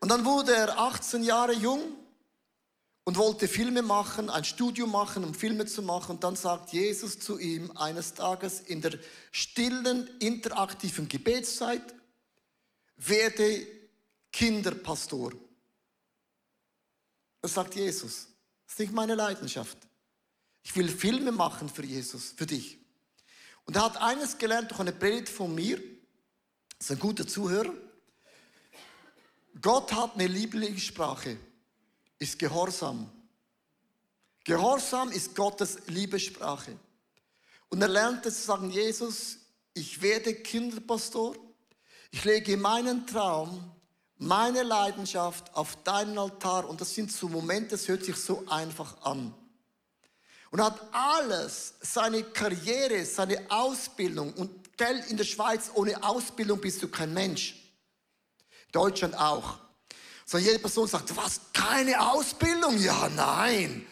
Und 0.00 0.10
dann 0.10 0.24
wurde 0.24 0.54
er 0.54 0.78
18 0.78 1.22
Jahre 1.22 1.52
jung 1.52 1.80
und 3.04 3.16
wollte 3.16 3.48
Filme 3.48 3.82
machen, 3.82 4.28
ein 4.28 4.44
Studium 4.44 4.90
machen, 4.90 5.24
um 5.24 5.34
Filme 5.34 5.64
zu 5.66 5.82
machen. 5.82 6.16
Und 6.16 6.24
dann 6.24 6.36
sagt 6.36 6.72
Jesus 6.72 7.18
zu 7.18 7.38
ihm 7.38 7.70
eines 7.76 8.14
Tages 8.14 8.60
in 8.60 8.82
der 8.82 8.98
stillen, 9.30 10.10
interaktiven 10.18 11.08
Gebetszeit, 11.08 11.94
werde 12.96 13.66
Kinderpastor. 14.32 15.32
Das 17.40 17.54
sagt 17.54 17.76
Jesus. 17.76 18.27
Das 18.68 18.74
ist 18.74 18.80
nicht 18.80 18.92
meine 18.92 19.16
Leidenschaft. 19.16 19.78
Ich 20.62 20.76
will 20.76 20.88
Filme 20.88 21.32
machen 21.32 21.68
für 21.68 21.84
Jesus, 21.84 22.34
für 22.36 22.46
dich. 22.46 22.78
Und 23.64 23.74
er 23.74 23.86
hat 23.86 23.96
eines 23.96 24.38
gelernt 24.38 24.70
durch 24.70 24.80
eine 24.80 24.92
Predigt 24.92 25.28
von 25.28 25.52
mir. 25.54 25.78
Das 26.78 26.90
ist 26.90 26.90
ein 26.92 26.98
guter 27.00 27.26
Zuhörer. 27.26 27.72
Gott 29.60 29.92
hat 29.92 30.14
eine 30.14 30.26
Lieblingssprache 30.28 31.38
ist 32.18 32.38
Gehorsam. 32.38 33.10
Gehorsam 34.44 35.10
ist 35.12 35.34
Gottes 35.34 35.78
Liebessprache. 35.86 36.78
Und 37.68 37.82
er 37.82 37.88
lernte 37.88 38.30
zu 38.30 38.40
sagen, 38.40 38.70
Jesus, 38.70 39.38
ich 39.74 40.00
werde 40.02 40.34
Kinderpastor. 40.34 41.36
Ich 42.10 42.24
lege 42.24 42.56
meinen 42.56 43.06
Traum, 43.06 43.72
meine 44.18 44.62
Leidenschaft 44.62 45.54
auf 45.54 45.76
deinen 45.84 46.18
Altar. 46.18 46.68
Und 46.68 46.80
das 46.80 46.94
sind 46.94 47.10
so 47.12 47.28
Momente, 47.28 47.70
das 47.70 47.88
hört 47.88 48.04
sich 48.04 48.16
so 48.16 48.44
einfach 48.48 49.00
an. 49.02 49.34
Und 50.50 50.62
hat 50.62 50.80
alles, 50.92 51.74
seine 51.80 52.22
Karriere, 52.22 53.04
seine 53.04 53.50
Ausbildung 53.50 54.32
und 54.34 54.76
Geld 54.76 55.06
in 55.06 55.16
der 55.16 55.24
Schweiz, 55.24 55.70
ohne 55.74 56.02
Ausbildung 56.02 56.60
bist 56.60 56.82
du 56.82 56.88
kein 56.88 57.12
Mensch. 57.12 57.54
Deutschland 58.72 59.18
auch. 59.18 59.58
Sondern 60.24 60.46
jede 60.48 60.58
Person 60.60 60.86
sagt, 60.86 61.10
hast 61.16 61.52
keine 61.52 62.00
Ausbildung? 62.00 62.78
Ja, 62.78 63.08
nein. 63.08 63.86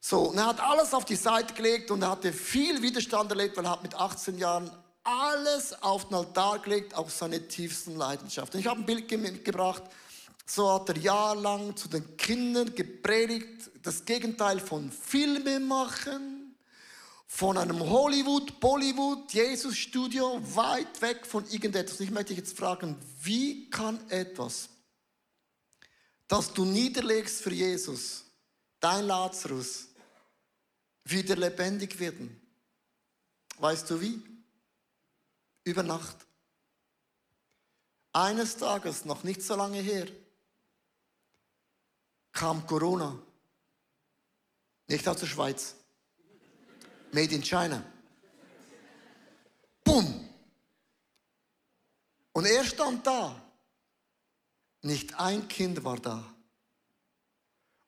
So, 0.00 0.22
und 0.30 0.38
er 0.38 0.46
hat 0.46 0.60
alles 0.60 0.94
auf 0.94 1.04
die 1.04 1.16
Seite 1.16 1.54
gelegt 1.54 1.90
und 1.90 2.02
er 2.02 2.10
hatte 2.10 2.32
viel 2.32 2.80
Widerstand 2.82 3.30
erlebt, 3.30 3.56
weil 3.56 3.64
er 3.64 3.72
hat 3.72 3.82
mit 3.82 3.94
18 3.94 4.38
Jahren 4.38 4.70
alles 5.06 5.82
auf 5.82 6.08
den 6.08 6.16
Altar 6.16 6.58
gelegt, 6.58 6.94
auch 6.94 7.08
seine 7.08 7.46
tiefsten 7.48 7.96
Leidenschaften. 7.96 8.60
Ich 8.60 8.66
habe 8.66 8.80
ein 8.80 8.86
Bild 8.86 9.10
mitgebracht, 9.10 9.82
so 10.44 10.72
hat 10.72 10.88
er 10.88 10.98
jahrelang 10.98 11.76
zu 11.76 11.88
den 11.88 12.16
Kindern 12.16 12.74
gepredigt, 12.74 13.70
das 13.82 14.04
Gegenteil 14.04 14.60
von 14.60 14.90
Filme 14.90 15.60
machen, 15.60 16.56
von 17.26 17.56
einem 17.58 17.80
Hollywood, 17.80 18.60
Bollywood, 18.60 19.32
Jesus-Studio, 19.32 20.40
weit 20.54 21.00
weg 21.02 21.26
von 21.26 21.44
irgendetwas. 21.48 22.00
Ich 22.00 22.10
möchte 22.10 22.34
dich 22.34 22.38
jetzt 22.38 22.56
fragen, 22.56 22.96
wie 23.22 23.68
kann 23.70 23.98
etwas 24.10 24.68
dass 26.28 26.52
du 26.52 26.64
niederlegst 26.64 27.42
für 27.42 27.52
Jesus, 27.52 28.24
dein 28.80 29.06
Lazarus, 29.06 29.88
wieder 31.04 31.36
lebendig 31.36 31.98
werden. 31.98 32.40
Weißt 33.58 33.88
du 33.88 34.00
wie? 34.00 34.20
Über 35.66 35.82
Nacht. 35.82 36.16
Eines 38.12 38.56
Tages, 38.56 39.04
noch 39.04 39.24
nicht 39.24 39.42
so 39.42 39.56
lange 39.56 39.80
her, 39.80 40.06
kam 42.32 42.64
Corona. 42.66 43.18
Nicht 44.86 45.06
aus 45.08 45.18
der 45.18 45.26
Schweiz. 45.26 45.74
Made 47.10 47.34
in 47.34 47.42
China. 47.42 47.82
Bumm. 49.82 50.28
Und 52.32 52.46
er 52.46 52.64
stand 52.64 53.04
da 53.04 53.42
nicht 54.82 55.18
ein 55.18 55.48
Kind 55.48 55.82
war 55.82 55.98
da. 55.98 56.24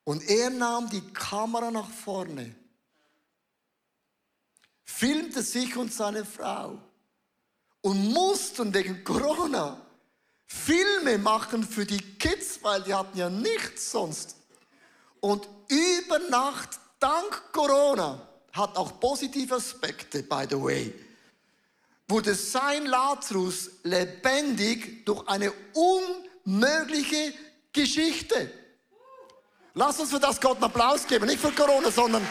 Und 0.02 0.28
er 0.28 0.50
nahm 0.50 0.90
die 0.90 1.06
Kamera 1.12 1.70
nach 1.70 1.88
vorne, 1.88 2.56
filmte 4.84 5.42
sich 5.42 5.76
und 5.76 5.92
seine 5.92 6.24
Frau 6.24 6.82
und 7.80 8.12
mussten 8.12 8.72
wegen 8.74 9.04
Corona 9.04 9.80
Filme 10.46 11.18
machen 11.18 11.62
für 11.62 11.84
die 11.84 12.00
Kids, 12.18 12.58
weil 12.62 12.82
die 12.82 12.94
hatten 12.94 13.18
ja 13.18 13.28
nichts 13.28 13.90
sonst. 13.90 14.36
Und 15.20 15.46
über 15.68 16.18
Nacht, 16.30 16.70
dank 16.98 17.52
Corona, 17.52 18.26
hat 18.52 18.76
auch 18.76 18.98
positive 18.98 19.56
Aspekte, 19.56 20.22
by 20.22 20.46
the 20.48 20.56
way, 20.60 20.94
wurde 22.08 22.34
sein 22.34 22.86
Lazarus 22.86 23.70
lebendig 23.82 25.04
durch 25.04 25.26
eine 25.28 25.52
un 25.74 26.02
mögliche 26.44 27.34
Geschichte. 27.72 28.50
Lass 29.74 30.00
uns 30.00 30.10
für 30.10 30.18
das 30.18 30.40
Gott 30.40 30.56
einen 30.56 30.64
Applaus 30.64 31.06
geben, 31.06 31.26
nicht 31.26 31.40
für 31.40 31.52
Corona, 31.52 31.90
sondern 31.90 32.26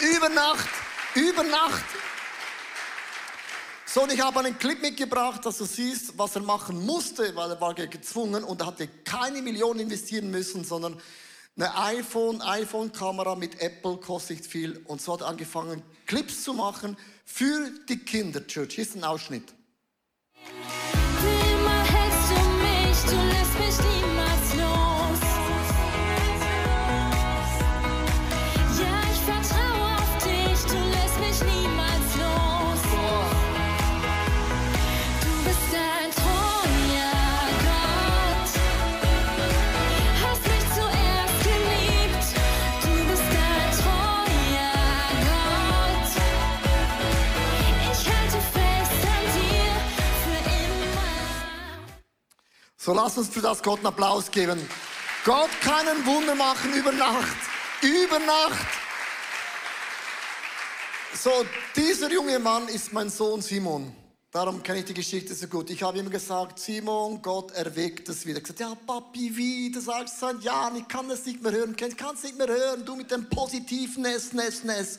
über 0.00 0.30
Nacht, 0.30 0.68
über 1.14 1.42
Nacht. 1.42 1.84
So, 3.96 4.02
und 4.02 4.12
ich 4.12 4.20
habe 4.20 4.40
einen 4.40 4.58
Clip 4.58 4.82
mitgebracht, 4.82 5.46
dass 5.46 5.56
du 5.56 5.64
siehst, 5.64 6.18
was 6.18 6.36
er 6.36 6.42
machen 6.42 6.84
musste, 6.84 7.34
weil 7.34 7.52
er 7.52 7.58
war 7.62 7.72
gezwungen 7.72 8.44
und 8.44 8.60
er 8.60 8.66
hatte 8.66 8.88
keine 9.04 9.40
Millionen 9.40 9.80
investieren 9.80 10.30
müssen, 10.30 10.64
sondern 10.64 11.00
eine 11.56 11.74
iPhone, 11.78 12.42
iPhone-Kamera 12.42 13.36
mit 13.36 13.58
Apple 13.62 13.96
kostet 13.96 14.46
viel. 14.46 14.82
Und 14.84 15.00
so 15.00 15.14
hat 15.14 15.22
er 15.22 15.28
angefangen, 15.28 15.82
Clips 16.04 16.44
zu 16.44 16.52
machen 16.52 16.98
für 17.24 17.70
die 17.88 17.96
Kinderchurch. 17.96 18.74
Hier 18.74 18.84
ist 18.84 18.96
ein 18.96 19.04
Ausschnitt. 19.04 19.54
Lass 52.96 53.18
uns 53.18 53.28
für 53.28 53.42
das 53.42 53.62
Gott 53.62 53.78
einen 53.78 53.88
Applaus 53.88 54.30
geben. 54.30 54.58
Gott 55.24 55.50
kann 55.60 55.86
ein 55.86 56.06
Wunder 56.06 56.34
machen 56.34 56.72
über 56.72 56.92
Nacht. 56.92 57.36
Über 57.82 58.18
Nacht. 58.18 58.66
So, 61.14 61.30
dieser 61.74 62.10
junge 62.10 62.38
Mann 62.38 62.68
ist 62.68 62.92
mein 62.92 63.10
Sohn 63.10 63.42
Simon. 63.42 63.94
Darum 64.30 64.62
kenne 64.62 64.80
ich 64.80 64.84
die 64.86 64.94
Geschichte 64.94 65.34
so 65.34 65.46
gut. 65.46 65.70
Ich 65.70 65.82
habe 65.82 65.98
ihm 65.98 66.10
gesagt, 66.10 66.58
Simon, 66.58 67.20
Gott 67.22 67.52
erweckt 67.52 68.08
es 68.08 68.24
wieder. 68.24 68.38
Ich 68.38 68.44
gesagt, 68.44 68.60
ja, 68.60 68.74
Papi, 68.86 69.36
wie? 69.36 69.70
Du 69.70 69.80
sagst 69.80 70.18
seit 70.18 70.42
Jahren, 70.42 70.76
ich 70.76 70.88
kann 70.88 71.08
das 71.08 71.24
nicht 71.26 71.42
mehr 71.42 71.52
hören. 71.52 71.76
Ich 71.78 71.96
kann 71.96 72.14
es 72.14 72.22
nicht 72.22 72.38
mehr 72.38 72.48
hören. 72.48 72.84
Du 72.84 72.96
mit 72.96 73.10
dem 73.10 73.28
positiven 73.28 74.02
Ness, 74.02 74.32
Ness, 74.32 74.64
Ness. 74.64 74.98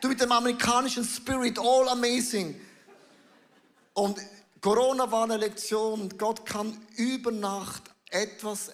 Du 0.00 0.08
mit 0.08 0.20
dem 0.20 0.30
amerikanischen 0.30 1.04
Spirit, 1.04 1.58
all 1.58 1.88
amazing. 1.88 2.60
Und 3.94 4.18
Corona 4.62 5.10
war 5.10 5.24
eine 5.24 5.38
Lektion. 5.38 6.08
Gott 6.18 6.46
kann 6.46 6.80
über 6.96 7.32
Nacht 7.32 7.82
etwas 8.10 8.70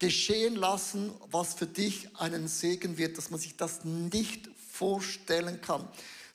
geschehen 0.00 0.56
lassen, 0.56 1.12
was 1.30 1.54
für 1.54 1.66
dich 1.66 2.08
einen 2.16 2.48
Segen 2.48 2.98
wird, 2.98 3.16
dass 3.16 3.30
man 3.30 3.38
sich 3.38 3.56
das 3.56 3.84
nicht 3.84 4.50
vorstellen 4.72 5.60
kann. 5.60 5.86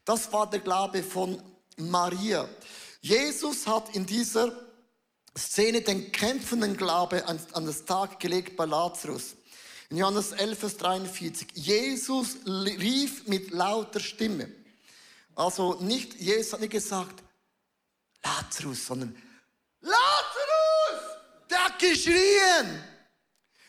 Das 0.05 0.31
war 0.31 0.49
der 0.49 0.61
Glaube 0.61 1.03
von 1.03 1.41
Maria. 1.75 2.47
Jesus 3.01 3.67
hat 3.67 3.93
in 3.93 4.05
dieser 4.05 4.53
Szene 5.37 5.81
den 5.81 6.13
kämpfenden 6.13 6.77
Glaube 6.77 7.27
an, 7.27 7.37
an 7.51 7.65
das 7.65 7.83
Tag 7.83 8.21
gelegt 8.21 8.55
bei 8.55 8.63
Lazarus. 8.63 9.35
In 9.89 9.97
Johannes 9.97 10.31
11, 10.31 10.57
Vers 10.57 10.77
43. 10.77 11.49
Jesus 11.53 12.37
rief 12.45 13.27
mit 13.27 13.51
lauter 13.51 13.99
Stimme. 13.99 14.49
Also 15.35 15.73
nicht, 15.81 16.13
Jesus 16.15 16.53
hat 16.53 16.61
nicht 16.61 16.71
gesagt, 16.71 17.24
Lazarus, 18.25 18.85
sondern 18.85 19.15
Lazarus, 19.81 21.17
der 21.49 21.65
hat 21.65 21.79
geschrien. 21.79 22.83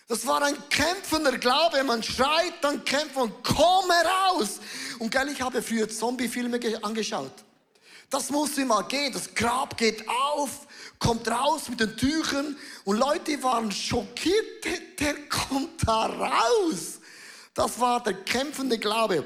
Das 0.09 0.27
war 0.27 0.42
ein 0.42 0.57
kämpfender 0.69 1.37
Glaube. 1.37 1.83
Man 1.83 2.03
schreit, 2.03 2.55
dann 2.62 2.85
kämpft 2.85 3.16
man, 3.16 3.33
komm 3.42 3.90
heraus. 3.90 4.61
Und 4.99 5.11
gell, 5.11 5.29
ich 5.29 5.40
habe 5.40 5.62
früher 5.62 5.88
Zombie-Filme 5.88 6.61
angeschaut. 6.83 7.33
Das 8.09 8.31
muss 8.31 8.57
immer 8.57 8.85
gehen. 8.85 9.12
Das 9.12 9.35
Grab 9.35 9.77
geht 9.77 10.09
auf, 10.09 10.66
kommt 10.99 11.29
raus 11.29 11.69
mit 11.69 11.81
den 11.81 11.97
Tüchern. 11.97 12.57
Und 12.85 12.99
Leute 12.99 13.42
waren 13.42 13.71
schockiert, 13.73 14.64
der, 14.64 14.79
der 15.01 15.29
kommt 15.29 15.87
da 15.87 16.07
raus. 16.07 17.01
Das 17.53 17.81
war 17.81 18.03
der 18.03 18.14
kämpfende 18.14 18.79
Glaube. 18.79 19.25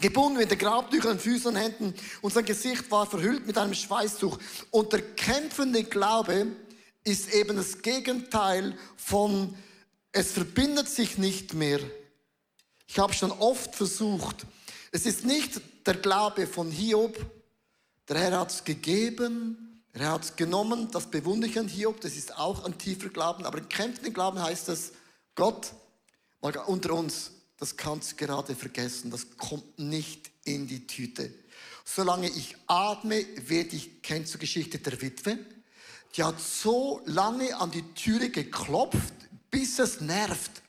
Gebunden 0.00 0.38
mit 0.38 0.50
den 0.50 0.58
Grabtüchern, 0.58 1.18
Füßen 1.18 1.48
und 1.48 1.56
Händen 1.56 1.94
und 2.22 2.32
sein 2.32 2.44
Gesicht 2.44 2.90
war 2.90 3.06
verhüllt 3.06 3.46
mit 3.46 3.58
einem 3.58 3.74
Schweißtuch. 3.74 4.38
Und 4.70 4.92
der 4.92 5.02
kämpfende 5.14 5.84
Glaube 5.84 6.46
ist 7.04 7.32
eben 7.32 7.56
das 7.56 7.82
Gegenteil 7.82 8.76
von, 8.96 9.54
es 10.12 10.32
verbindet 10.32 10.88
sich 10.88 11.18
nicht 11.18 11.54
mehr. 11.54 11.80
Ich 12.86 12.98
habe 12.98 13.12
schon 13.12 13.30
oft 13.32 13.74
versucht, 13.74 14.46
es 14.92 15.06
ist 15.06 15.24
nicht 15.24 15.60
der 15.86 15.94
Glaube 15.94 16.46
von 16.46 16.70
Hiob, 16.70 17.16
der 18.08 18.18
Herr 18.18 18.40
hat 18.40 18.50
es 18.50 18.64
gegeben, 18.64 19.82
Herr 19.92 20.12
hat 20.12 20.24
es 20.24 20.36
genommen, 20.36 20.88
das 20.90 21.06
bewundere 21.06 21.50
ich 21.50 21.58
an 21.58 21.68
Hiob, 21.68 22.00
das 22.00 22.16
ist 22.16 22.36
auch 22.36 22.64
ein 22.64 22.76
tiefer 22.78 23.08
Glauben, 23.08 23.44
aber 23.44 23.58
im 23.58 23.68
kämpfenden 23.68 24.12
Glauben 24.12 24.42
heißt 24.42 24.68
es, 24.68 24.92
Gott, 25.34 25.72
mal 26.40 26.56
unter 26.66 26.94
uns, 26.94 27.30
das 27.60 27.76
kannst 27.76 28.12
du 28.12 28.16
gerade 28.16 28.56
vergessen, 28.56 29.10
das 29.10 29.36
kommt 29.36 29.78
nicht 29.78 30.30
in 30.44 30.66
die 30.66 30.86
Tüte. 30.86 31.32
Solange 31.84 32.28
ich 32.28 32.56
atme, 32.66 33.24
werde 33.36 33.76
ich, 33.76 34.02
kennst 34.02 34.34
du 34.34 34.38
Geschichte 34.38 34.78
der 34.78 35.00
Witwe? 35.02 35.38
Die 36.16 36.24
hat 36.24 36.40
so 36.40 37.02
lange 37.04 37.54
an 37.56 37.70
die 37.70 37.82
Türe 37.94 38.30
geklopft, 38.30 39.14
bis 39.50 39.78
es 39.78 40.00
nervt. 40.00 40.62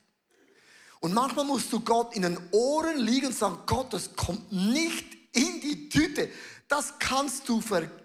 Und 1.00 1.14
manchmal 1.14 1.46
musst 1.46 1.72
du 1.72 1.80
Gott 1.80 2.14
in 2.14 2.22
den 2.22 2.38
Ohren 2.52 2.98
liegen 2.98 3.28
und 3.28 3.36
sagen, 3.36 3.58
Gott, 3.66 3.92
das 3.92 4.14
kommt 4.14 4.52
nicht 4.52 5.06
in 5.32 5.60
die 5.62 5.88
Tüte. 5.88 6.28
Das 6.68 6.98
kannst 6.98 7.48
du 7.48 7.60
vergessen. 7.60 8.01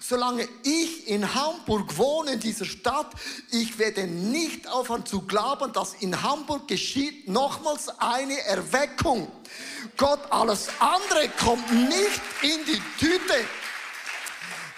Solange 0.00 0.48
ich 0.62 1.08
in 1.08 1.34
Hamburg 1.34 1.96
wohne, 1.96 2.32
in 2.32 2.40
dieser 2.40 2.64
Stadt, 2.64 3.12
ich 3.50 3.78
werde 3.78 4.06
nicht 4.06 4.68
aufhören 4.68 5.06
zu 5.06 5.22
glauben, 5.22 5.72
dass 5.72 5.94
in 5.94 6.22
Hamburg 6.22 6.68
geschieht 6.68 7.28
nochmals 7.28 7.88
eine 7.98 8.38
Erweckung. 8.42 9.30
Gott, 9.96 10.20
alles 10.30 10.68
andere 10.78 11.28
kommt 11.42 11.70
nicht 11.72 12.20
in 12.42 12.64
die 12.66 12.82
Tüte. 12.98 13.34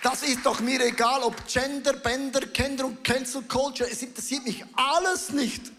Das 0.03 0.23
ist 0.23 0.45
doch 0.45 0.61
mir 0.61 0.81
egal, 0.85 1.23
ob 1.23 1.35
Gender, 1.49 1.95
Bänder, 1.95 2.41
Kinder 2.47 2.85
und 2.85 3.03
Cancel 3.03 3.43
Culture, 3.43 3.91
es 3.91 4.03
interessiert 4.03 4.45
mich 4.45 4.65
alles 4.77 5.31
nicht. 5.31 5.73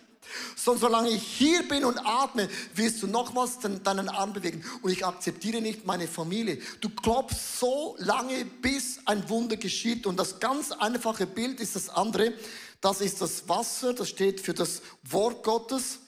Sondern 0.55 0.81
solange 0.81 1.09
ich 1.09 1.23
hier 1.23 1.67
bin 1.67 1.85
und 1.85 1.97
atme, 1.97 2.49
wirst 2.75 3.01
du 3.01 3.07
nochmals 3.07 3.59
deinen 3.59 4.09
Arm 4.09 4.33
bewegen. 4.33 4.63
Und 4.81 4.91
ich 4.91 5.05
akzeptiere 5.05 5.61
nicht 5.61 5.85
meine 5.85 6.07
Familie. 6.07 6.59
Du 6.81 6.89
klopfst 6.89 7.59
so 7.59 7.95
lange, 7.99 8.45
bis 8.45 8.99
ein 9.05 9.27
Wunder 9.29 9.57
geschieht. 9.57 10.05
Und 10.05 10.17
das 10.17 10.39
ganz 10.39 10.71
einfache 10.71 11.27
Bild 11.27 11.59
ist 11.59 11.75
das 11.75 11.89
andere. 11.89 12.33
Das 12.81 13.01
ist 13.01 13.21
das 13.21 13.49
Wasser, 13.49 13.93
das 13.93 14.09
steht 14.09 14.39
für 14.39 14.53
das 14.53 14.81
Wort 15.03 15.43
Gottes. 15.43 15.99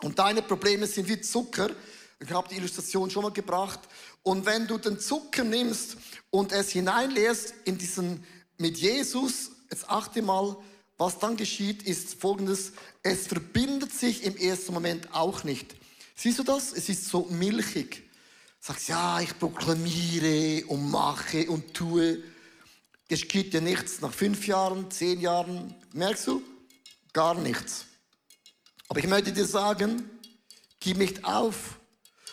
Und 0.00 0.18
deine 0.18 0.42
Probleme 0.42 0.86
sind 0.86 1.08
wie 1.08 1.20
Zucker. 1.20 1.70
Ich 2.20 2.30
habe 2.30 2.48
die 2.48 2.56
Illustration 2.56 3.10
schon 3.10 3.22
mal 3.22 3.32
gebracht. 3.32 3.80
Und 4.22 4.46
wenn 4.46 4.66
du 4.66 4.78
den 4.78 4.98
Zucker 4.98 5.44
nimmst 5.44 5.96
und 6.30 6.52
es 6.52 6.70
hineinleerst 6.70 7.54
in 7.64 7.78
diesen 7.78 8.24
mit 8.58 8.78
Jesus, 8.78 9.50
jetzt 9.70 9.88
achte 9.88 10.22
mal, 10.22 10.56
was 10.96 11.18
dann 11.18 11.36
geschieht, 11.36 11.82
ist 11.82 12.20
folgendes. 12.20 12.72
Es 13.06 13.26
verbindet 13.26 13.92
sich 13.92 14.24
im 14.24 14.34
ersten 14.34 14.72
Moment 14.72 15.14
auch 15.14 15.44
nicht. 15.44 15.76
Siehst 16.16 16.38
du 16.38 16.42
das? 16.42 16.72
Es 16.72 16.88
ist 16.88 17.04
so 17.04 17.26
milchig. 17.30 18.02
Sagst, 18.60 18.88
ja, 18.88 19.20
ich 19.20 19.38
proklamiere 19.38 20.66
und 20.68 20.90
mache 20.90 21.50
und 21.50 21.74
tue. 21.74 22.22
Es 23.06 23.20
geschieht 23.20 23.52
dir 23.52 23.60
nichts. 23.60 24.00
Nach 24.00 24.12
fünf 24.12 24.46
Jahren, 24.46 24.90
zehn 24.90 25.20
Jahren, 25.20 25.74
merkst 25.92 26.28
du? 26.28 26.42
Gar 27.12 27.34
nichts. 27.34 27.84
Aber 28.88 29.00
ich 29.00 29.06
möchte 29.06 29.34
dir 29.34 29.44
sagen, 29.44 30.08
gib 30.80 30.96
nicht 30.96 31.26
auf. 31.26 31.78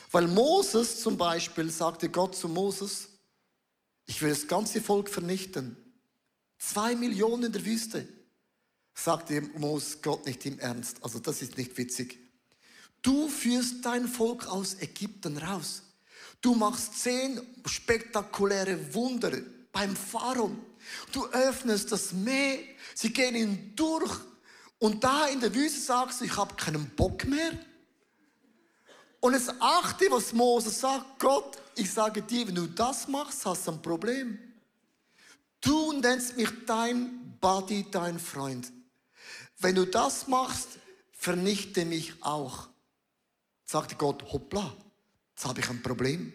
Weil 0.09 0.27
Moses 0.27 1.01
zum 1.01 1.17
Beispiel 1.17 1.69
sagte 1.69 2.07
Gott 2.07 2.33
zu 2.33 2.47
Moses, 2.47 3.09
ich 4.05 4.21
will 4.21 4.29
das 4.29 4.47
ganze 4.47 4.79
Volk 4.79 5.09
vernichten. 5.09 5.75
Zwei 6.57 6.95
Millionen 6.95 7.43
in 7.43 7.51
der 7.51 7.65
Wüste. 7.65 8.07
Sagte 9.03 9.41
Moses 9.57 9.99
Gott 9.99 10.27
nicht 10.27 10.45
im 10.45 10.59
Ernst. 10.59 10.97
Also 11.01 11.17
das 11.17 11.41
ist 11.41 11.57
nicht 11.57 11.75
witzig. 11.75 12.19
Du 13.01 13.27
führst 13.27 13.83
dein 13.83 14.07
Volk 14.07 14.45
aus 14.45 14.75
Ägypten 14.79 15.39
raus. 15.39 15.81
Du 16.39 16.53
machst 16.53 16.99
zehn 16.99 17.41
spektakuläre 17.65 18.93
Wunder 18.93 19.31
beim 19.71 19.95
Pharao. 19.95 20.51
Du 21.11 21.25
öffnest 21.29 21.91
das 21.91 22.13
Meer. 22.13 22.59
Sie 22.93 23.11
gehen 23.11 23.35
ihn 23.35 23.73
durch. 23.75 24.19
Und 24.77 25.03
da 25.03 25.25
in 25.25 25.39
der 25.39 25.55
Wüste 25.55 25.79
sagst 25.79 26.21
du, 26.21 26.25
ich 26.25 26.37
habe 26.37 26.53
keinen 26.53 26.87
Bock 26.91 27.25
mehr. 27.25 27.57
Und 29.19 29.33
es 29.33 29.49
achte, 29.59 30.05
was 30.11 30.31
Moses 30.31 30.79
sagt, 30.79 31.17
Gott, 31.17 31.57
ich 31.75 31.91
sage 31.91 32.21
dir, 32.21 32.47
wenn 32.47 32.55
du 32.55 32.67
das 32.67 33.07
machst, 33.07 33.47
hast 33.47 33.65
du 33.65 33.71
ein 33.71 33.81
Problem. 33.81 34.37
Du 35.59 35.91
nennst 35.93 36.37
mich 36.37 36.49
dein 36.67 37.35
Buddy, 37.39 37.89
dein 37.89 38.19
Freund. 38.19 38.71
Wenn 39.61 39.75
du 39.75 39.85
das 39.85 40.27
machst, 40.27 40.67
vernichte 41.11 41.85
mich 41.85 42.13
auch. 42.21 42.67
Sagte 43.63 43.95
Gott, 43.95 44.23
hoppla, 44.33 44.73
jetzt 45.29 45.45
habe 45.45 45.59
ich 45.59 45.69
ein 45.69 45.83
Problem. 45.83 46.33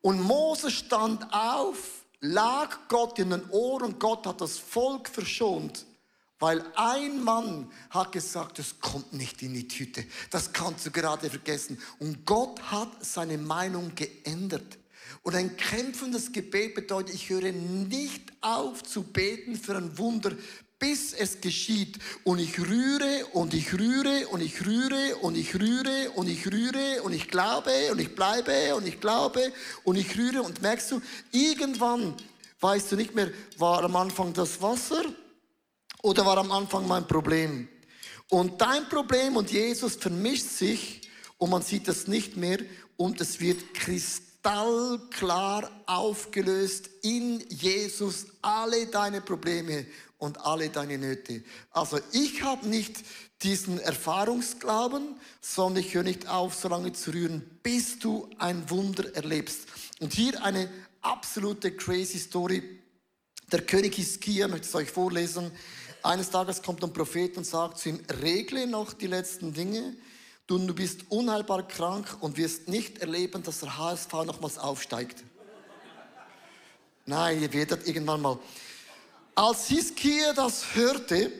Und 0.00 0.20
Moses 0.22 0.72
stand 0.72 1.32
auf, 1.32 2.04
lag 2.20 2.88
Gott 2.88 3.18
in 3.18 3.30
den 3.30 3.48
Ohren, 3.50 3.98
Gott 3.98 4.26
hat 4.26 4.40
das 4.40 4.58
Volk 4.58 5.08
verschont. 5.08 5.84
Weil 6.38 6.64
ein 6.74 7.22
Mann 7.22 7.70
hat 7.90 8.12
gesagt, 8.12 8.58
das 8.58 8.80
kommt 8.80 9.12
nicht 9.12 9.42
in 9.42 9.52
die 9.52 9.68
Tüte. 9.68 10.06
Das 10.30 10.54
kannst 10.54 10.86
du 10.86 10.90
gerade 10.90 11.28
vergessen. 11.28 11.78
Und 11.98 12.24
Gott 12.24 12.62
hat 12.62 13.04
seine 13.04 13.36
Meinung 13.36 13.94
geändert. 13.94 14.78
Und 15.22 15.34
ein 15.34 15.54
kämpfendes 15.58 16.32
Gebet 16.32 16.74
bedeutet, 16.74 17.14
ich 17.14 17.28
höre 17.28 17.52
nicht 17.52 18.32
auf 18.40 18.82
zu 18.82 19.02
beten 19.02 19.54
für 19.54 19.76
ein 19.76 19.98
Wunder, 19.98 20.32
bis 20.80 21.12
es 21.12 21.40
geschieht. 21.40 21.98
Und 22.24 22.40
ich 22.40 22.58
rühre 22.58 23.26
und 23.32 23.54
ich 23.54 23.72
rühre 23.72 24.26
und 24.28 24.40
ich 24.40 24.66
rühre 24.66 25.14
und 25.20 25.36
ich 25.36 25.54
rühre 25.54 26.10
und 26.16 26.28
ich 26.28 26.50
rühre 26.50 27.02
und 27.04 27.12
ich 27.12 27.28
glaube 27.28 27.70
und 27.92 28.00
ich 28.00 28.16
bleibe 28.16 28.74
und 28.74 28.88
ich 28.88 28.98
glaube 28.98 29.52
und 29.84 29.94
ich 29.94 30.18
rühre. 30.18 30.42
Und 30.42 30.60
merkst 30.60 30.90
du, 30.90 31.00
irgendwann 31.30 32.16
weißt 32.60 32.90
du 32.90 32.96
nicht 32.96 33.14
mehr, 33.14 33.30
war 33.58 33.84
am 33.84 33.94
Anfang 33.94 34.32
das 34.32 34.60
Wasser 34.60 35.04
oder 36.02 36.26
war 36.26 36.38
am 36.38 36.50
Anfang 36.50 36.88
mein 36.88 37.06
Problem? 37.06 37.68
Und 38.28 38.60
dein 38.60 38.88
Problem 38.88 39.36
und 39.36 39.50
Jesus 39.50 39.96
vermischt 39.96 40.48
sich 40.48 41.02
und 41.38 41.50
man 41.50 41.62
sieht 41.62 41.88
es 41.88 42.06
nicht 42.06 42.36
mehr 42.36 42.58
und 42.96 43.20
es 43.20 43.40
wird 43.40 43.74
kristallklar 43.74 45.70
aufgelöst 45.86 46.88
in 47.02 47.40
Jesus 47.48 48.26
alle 48.40 48.86
deine 48.86 49.20
Probleme 49.20 49.86
und 50.20 50.38
alle 50.42 50.68
deine 50.68 50.98
Nöte. 50.98 51.42
Also 51.70 51.98
ich 52.12 52.42
habe 52.42 52.68
nicht 52.68 53.02
diesen 53.42 53.80
Erfahrungsglauben, 53.80 55.18
sondern 55.40 55.82
ich 55.82 55.94
höre 55.94 56.02
nicht 56.02 56.28
auf, 56.28 56.54
so 56.54 56.68
lange 56.68 56.92
zu 56.92 57.10
rühren, 57.10 57.42
bis 57.62 57.98
du 57.98 58.28
ein 58.38 58.68
Wunder 58.70 59.14
erlebst. 59.16 59.62
Und 59.98 60.12
hier 60.12 60.44
eine 60.44 60.70
absolute 61.00 61.72
crazy 61.72 62.18
Story. 62.18 62.62
Der 63.50 63.62
König 63.62 63.96
Hiskia, 63.96 64.46
möchte 64.46 64.68
es 64.68 64.74
euch 64.74 64.90
vorlesen, 64.90 65.50
eines 66.02 66.30
Tages 66.30 66.62
kommt 66.62 66.84
ein 66.84 66.92
Prophet 66.92 67.36
und 67.36 67.44
sagt 67.44 67.78
zu 67.78 67.88
ihm, 67.88 68.00
regle 68.22 68.66
noch 68.66 68.92
die 68.92 69.06
letzten 69.06 69.52
Dinge, 69.52 69.96
du, 70.46 70.58
du 70.58 70.74
bist 70.74 71.10
unheilbar 71.10 71.66
krank 71.66 72.16
und 72.20 72.36
wirst 72.36 72.68
nicht 72.68 72.98
erleben, 72.98 73.42
dass 73.42 73.60
der 73.60 73.76
HSV 73.76 74.12
nochmals 74.24 74.58
aufsteigt. 74.58 75.24
Nein, 77.06 77.42
ihr 77.42 77.52
werdet 77.52 77.86
irgendwann 77.88 78.20
mal. 78.20 78.38
Als 79.34 79.68
Hiskia 79.68 80.32
das 80.32 80.74
hörte, 80.74 81.32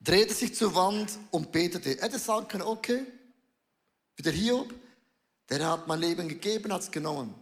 drehte 0.00 0.34
sich 0.34 0.54
zur 0.54 0.74
Wand 0.74 1.18
und 1.30 1.50
betete. 1.52 1.98
Er 1.98 2.04
hätte 2.04 2.18
sagen 2.18 2.48
können, 2.48 2.62
okay, 2.62 3.04
wie 4.16 4.22
der 4.22 4.32
Hiob, 4.32 4.72
der 5.48 5.66
hat 5.68 5.86
mein 5.86 6.00
Leben 6.00 6.28
gegeben, 6.28 6.72
hat 6.72 6.82
es 6.82 6.90
genommen. 6.90 7.34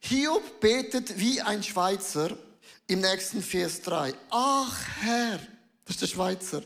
Hiob 0.00 0.60
betet 0.60 1.18
wie 1.18 1.40
ein 1.40 1.62
Schweizer 1.62 2.36
im 2.86 3.00
nächsten 3.00 3.42
Vers 3.42 3.82
3. 3.82 4.14
Ach 4.30 4.80
Herr, 5.00 5.38
das 5.84 5.96
ist 5.96 6.02
der 6.02 6.06
Schweizer. 6.06 6.62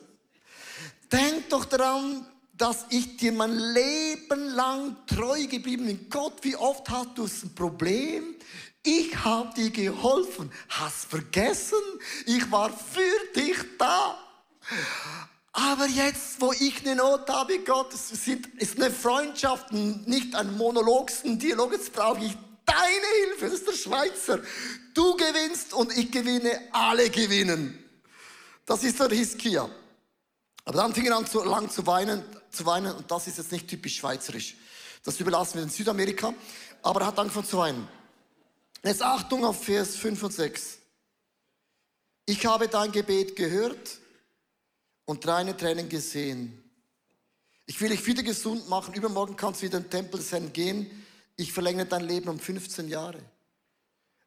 Denk 1.10 1.48
doch 1.50 1.64
daran, 1.64 2.26
dass 2.54 2.86
ich 2.90 3.16
dir 3.16 3.32
mein 3.32 3.56
Leben 3.56 4.50
lang 4.54 4.96
treu 5.06 5.46
geblieben 5.46 5.86
bin. 5.86 6.08
Gott, 6.08 6.38
wie 6.42 6.56
oft 6.56 6.88
hast 6.90 7.16
du 7.16 7.24
ein 7.24 7.54
Problem? 7.54 8.36
Ich 8.82 9.16
habe 9.24 9.54
dir 9.54 9.70
geholfen. 9.70 10.50
Hast 10.68 11.06
vergessen? 11.06 11.78
Ich 12.26 12.50
war 12.50 12.70
für 12.70 13.40
dich 13.40 13.56
da. 13.78 14.18
Aber 15.52 15.86
jetzt, 15.86 16.40
wo 16.40 16.52
ich 16.52 16.80
eine 16.80 16.96
Not 16.96 17.28
habe, 17.28 17.58
Gott, 17.60 17.92
es 17.92 18.10
ist 18.10 18.76
eine 18.76 18.90
Freundschaft, 18.90 19.70
nicht 19.72 20.34
ein 20.34 20.56
Monolog, 20.56 21.10
ein 21.24 21.38
Dialog, 21.38 21.72
jetzt 21.72 21.92
brauche 21.92 22.24
ich 22.24 22.36
deine 22.64 23.06
Hilfe, 23.26 23.50
das 23.50 23.60
ist 23.60 23.68
der 23.68 23.72
Schweizer. 23.74 24.40
Du 24.94 25.14
gewinnst 25.16 25.74
und 25.74 25.96
ich 25.96 26.10
gewinne, 26.10 26.68
alle 26.72 27.10
gewinnen. 27.10 27.78
Das 28.64 28.82
ist 28.82 28.98
der 28.98 29.10
Hiskia. 29.10 29.68
Aber 30.64 30.78
dann 30.78 30.94
fing 30.94 31.06
er 31.06 31.16
an, 31.16 31.26
zu 31.26 31.42
lang 31.44 31.68
zu 31.70 31.86
weinen, 31.86 32.22
zu 32.50 32.64
weinen 32.64 32.94
und 32.94 33.10
das 33.10 33.26
ist 33.26 33.38
jetzt 33.38 33.52
nicht 33.52 33.68
typisch 33.68 33.96
schweizerisch. 33.96 34.56
Das 35.04 35.18
überlassen 35.20 35.56
wir 35.56 35.64
in 35.64 35.70
Südamerika. 35.70 36.32
Aber 36.82 37.00
er 37.00 37.06
hat 37.08 37.18
angefangen 37.18 37.46
zu 37.46 37.58
weinen. 37.58 37.88
Jetzt 38.84 39.02
Achtung 39.02 39.44
auf 39.44 39.64
Vers 39.64 39.96
5 39.96 40.22
und 40.24 40.32
6. 40.32 40.78
Ich 42.26 42.44
habe 42.46 42.66
dein 42.66 42.90
Gebet 42.90 43.36
gehört 43.36 43.98
und 45.04 45.24
deine 45.24 45.56
Tränen 45.56 45.88
gesehen. 45.88 46.62
Ich 47.66 47.80
will 47.80 47.90
dich 47.90 48.04
wieder 48.06 48.24
gesund 48.24 48.68
machen. 48.68 48.94
Übermorgen 48.94 49.36
kannst 49.36 49.62
du 49.62 49.66
wieder 49.66 49.78
in 49.78 49.84
den 49.84 49.90
Tempel 49.90 50.20
Herrn 50.20 50.52
gehen. 50.52 51.04
Ich 51.36 51.52
verlängere 51.52 51.86
dein 51.86 52.04
Leben 52.04 52.28
um 52.28 52.40
15 52.40 52.88
Jahre. 52.88 53.22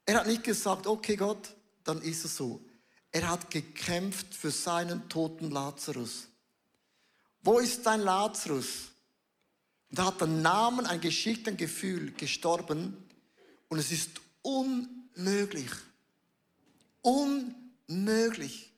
Er 0.05 0.19
hat 0.19 0.27
nicht 0.27 0.43
gesagt, 0.43 0.87
okay 0.87 1.17
Gott, 1.17 1.53
dann 1.83 2.01
ist 2.01 2.23
es 2.23 2.37
so. 2.37 2.61
Er 3.11 3.29
hat 3.29 3.49
gekämpft 3.51 4.33
für 4.33 4.51
seinen 4.51 5.09
toten 5.09 5.51
Lazarus. 5.51 6.27
Wo 7.41 7.59
ist 7.59 7.85
dein 7.85 8.01
Lazarus? 8.01 8.89
Er 9.95 10.05
hat 10.05 10.23
einen 10.23 10.41
Namen, 10.41 10.85
ein 10.85 11.01
Geschichte, 11.01 11.51
ein 11.51 11.57
Gefühl 11.57 12.13
gestorben. 12.13 12.97
Und 13.67 13.79
es 13.79 13.91
ist 13.91 14.21
unmöglich, 14.45 15.71
unmöglich, 17.01 18.71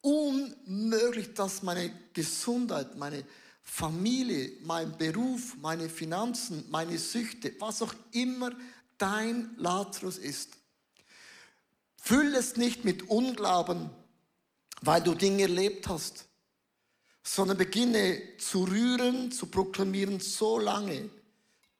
unmöglich, 0.00 1.32
dass 1.34 1.62
meine 1.62 1.92
Gesundheit, 2.12 2.96
meine 2.96 3.24
Familie, 3.62 4.52
mein 4.62 4.96
Beruf, 4.98 5.56
meine 5.60 5.88
Finanzen, 5.88 6.64
meine 6.70 6.98
Süchte, 6.98 7.54
was 7.58 7.82
auch 7.82 7.94
immer 8.12 8.50
dein 8.98 9.54
Lazarus 9.58 10.18
ist. 10.18 10.50
Füll 11.96 12.34
es 12.34 12.56
nicht 12.56 12.84
mit 12.84 13.08
Unglauben, 13.08 13.90
weil 14.80 15.02
du 15.02 15.14
Dinge 15.14 15.42
erlebt 15.42 15.88
hast, 15.88 16.26
sondern 17.22 17.58
beginne 17.58 18.22
zu 18.38 18.64
rühren, 18.64 19.32
zu 19.32 19.46
proklamieren 19.46 20.20
so 20.20 20.58
lange, 20.58 21.10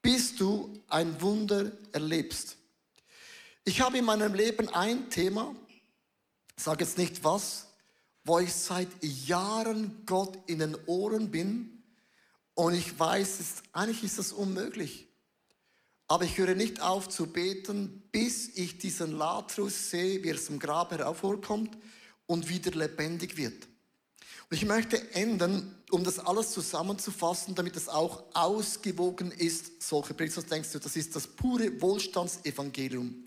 bis 0.02 0.34
du 0.36 0.82
ein 0.88 1.20
Wunder 1.20 1.72
erlebst. 1.92 2.55
Ich 3.68 3.80
habe 3.80 3.98
in 3.98 4.04
meinem 4.04 4.32
Leben 4.32 4.68
ein 4.68 5.10
Thema, 5.10 5.52
sage 6.56 6.84
jetzt 6.84 6.98
nicht 6.98 7.24
was, 7.24 7.66
wo 8.22 8.38
ich 8.38 8.54
seit 8.54 8.86
Jahren 9.02 10.04
Gott 10.06 10.38
in 10.46 10.60
den 10.60 10.76
Ohren 10.86 11.32
bin 11.32 11.82
und 12.54 12.74
ich 12.74 12.96
weiß, 12.96 13.40
ist, 13.40 13.64
eigentlich 13.72 14.04
ist 14.04 14.20
das 14.20 14.30
unmöglich. 14.30 15.08
Aber 16.06 16.24
ich 16.24 16.38
höre 16.38 16.54
nicht 16.54 16.80
auf 16.80 17.08
zu 17.08 17.26
beten, 17.26 18.04
bis 18.12 18.56
ich 18.56 18.78
diesen 18.78 19.18
Lazarus 19.18 19.90
sehe, 19.90 20.22
wie 20.22 20.30
er 20.30 20.36
dem 20.36 20.60
Grab 20.60 20.92
heraufkommt 20.92 21.76
und 22.26 22.48
wieder 22.48 22.70
lebendig 22.70 23.36
wird. 23.36 23.66
Und 24.48 24.56
ich 24.56 24.64
möchte 24.64 25.12
enden, 25.12 25.74
um 25.90 26.04
das 26.04 26.20
alles 26.20 26.52
zusammenzufassen, 26.52 27.56
damit 27.56 27.74
es 27.74 27.88
auch 27.88 28.22
ausgewogen 28.32 29.32
ist, 29.32 29.82
solche 29.82 30.14
Predigt. 30.14 30.48
denkst 30.48 30.70
du, 30.70 30.78
das 30.78 30.94
ist 30.94 31.16
das 31.16 31.26
pure 31.26 31.82
Wohlstandsevangelium. 31.82 33.26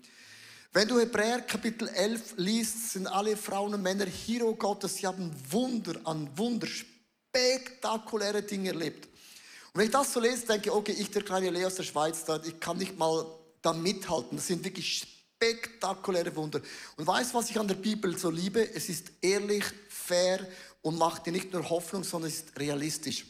Wenn 0.72 0.86
du 0.86 1.00
Hebräer 1.00 1.40
Kapitel 1.40 1.88
11 1.88 2.34
liest, 2.36 2.92
sind 2.92 3.08
alle 3.08 3.36
Frauen 3.36 3.74
und 3.74 3.82
Männer 3.82 4.06
Hero 4.06 4.54
Gottes, 4.54 4.94
sie 4.94 5.06
haben 5.06 5.34
Wunder 5.50 5.98
an 6.04 6.30
Wunder, 6.38 6.68
spektakuläre 6.68 8.44
Dinge 8.44 8.68
erlebt. 8.68 9.06
Und 9.06 9.80
wenn 9.80 9.86
ich 9.86 9.90
das 9.90 10.12
so 10.12 10.20
lese, 10.20 10.46
denke 10.46 10.68
ich, 10.68 10.70
okay, 10.70 10.92
ich, 10.92 11.10
der 11.10 11.22
kleine 11.22 11.50
Leo 11.50 11.66
aus 11.66 11.74
der 11.74 11.82
Schweiz, 11.82 12.24
ich 12.44 12.60
kann 12.60 12.78
nicht 12.78 12.96
mal 12.96 13.26
da 13.62 13.72
mithalten. 13.72 14.36
Das 14.36 14.46
sind 14.46 14.62
wirklich 14.62 15.08
spektakuläre 15.34 16.36
Wunder. 16.36 16.60
Und 16.96 17.04
weißt 17.04 17.32
du, 17.32 17.38
was 17.38 17.50
ich 17.50 17.58
an 17.58 17.66
der 17.66 17.74
Bibel 17.74 18.16
so 18.16 18.30
liebe? 18.30 18.72
Es 18.72 18.88
ist 18.88 19.10
ehrlich, 19.22 19.64
fair 19.88 20.46
und 20.82 20.96
macht 20.96 21.26
dir 21.26 21.32
nicht 21.32 21.52
nur 21.52 21.68
Hoffnung, 21.68 22.04
sondern 22.04 22.30
es 22.30 22.36
ist 22.36 22.60
realistisch. 22.60 23.26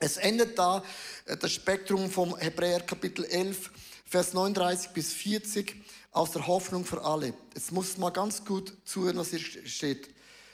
Es 0.00 0.16
endet 0.16 0.58
da 0.58 0.82
äh, 1.26 1.36
das 1.36 1.52
Spektrum 1.52 2.10
vom 2.10 2.36
Hebräer 2.36 2.80
Kapitel 2.80 3.24
11, 3.24 3.70
Vers 4.06 4.32
39 4.32 4.90
bis 4.90 5.12
40 5.12 5.74
aus 6.12 6.30
der 6.30 6.46
Hoffnung 6.46 6.84
für 6.84 7.04
alle. 7.04 7.34
Jetzt 7.54 7.72
muss 7.72 7.98
mal 7.98 8.10
ganz 8.10 8.44
gut 8.44 8.72
zuhören, 8.84 9.18
was 9.18 9.30
hier 9.30 9.40
steht. 9.40 10.08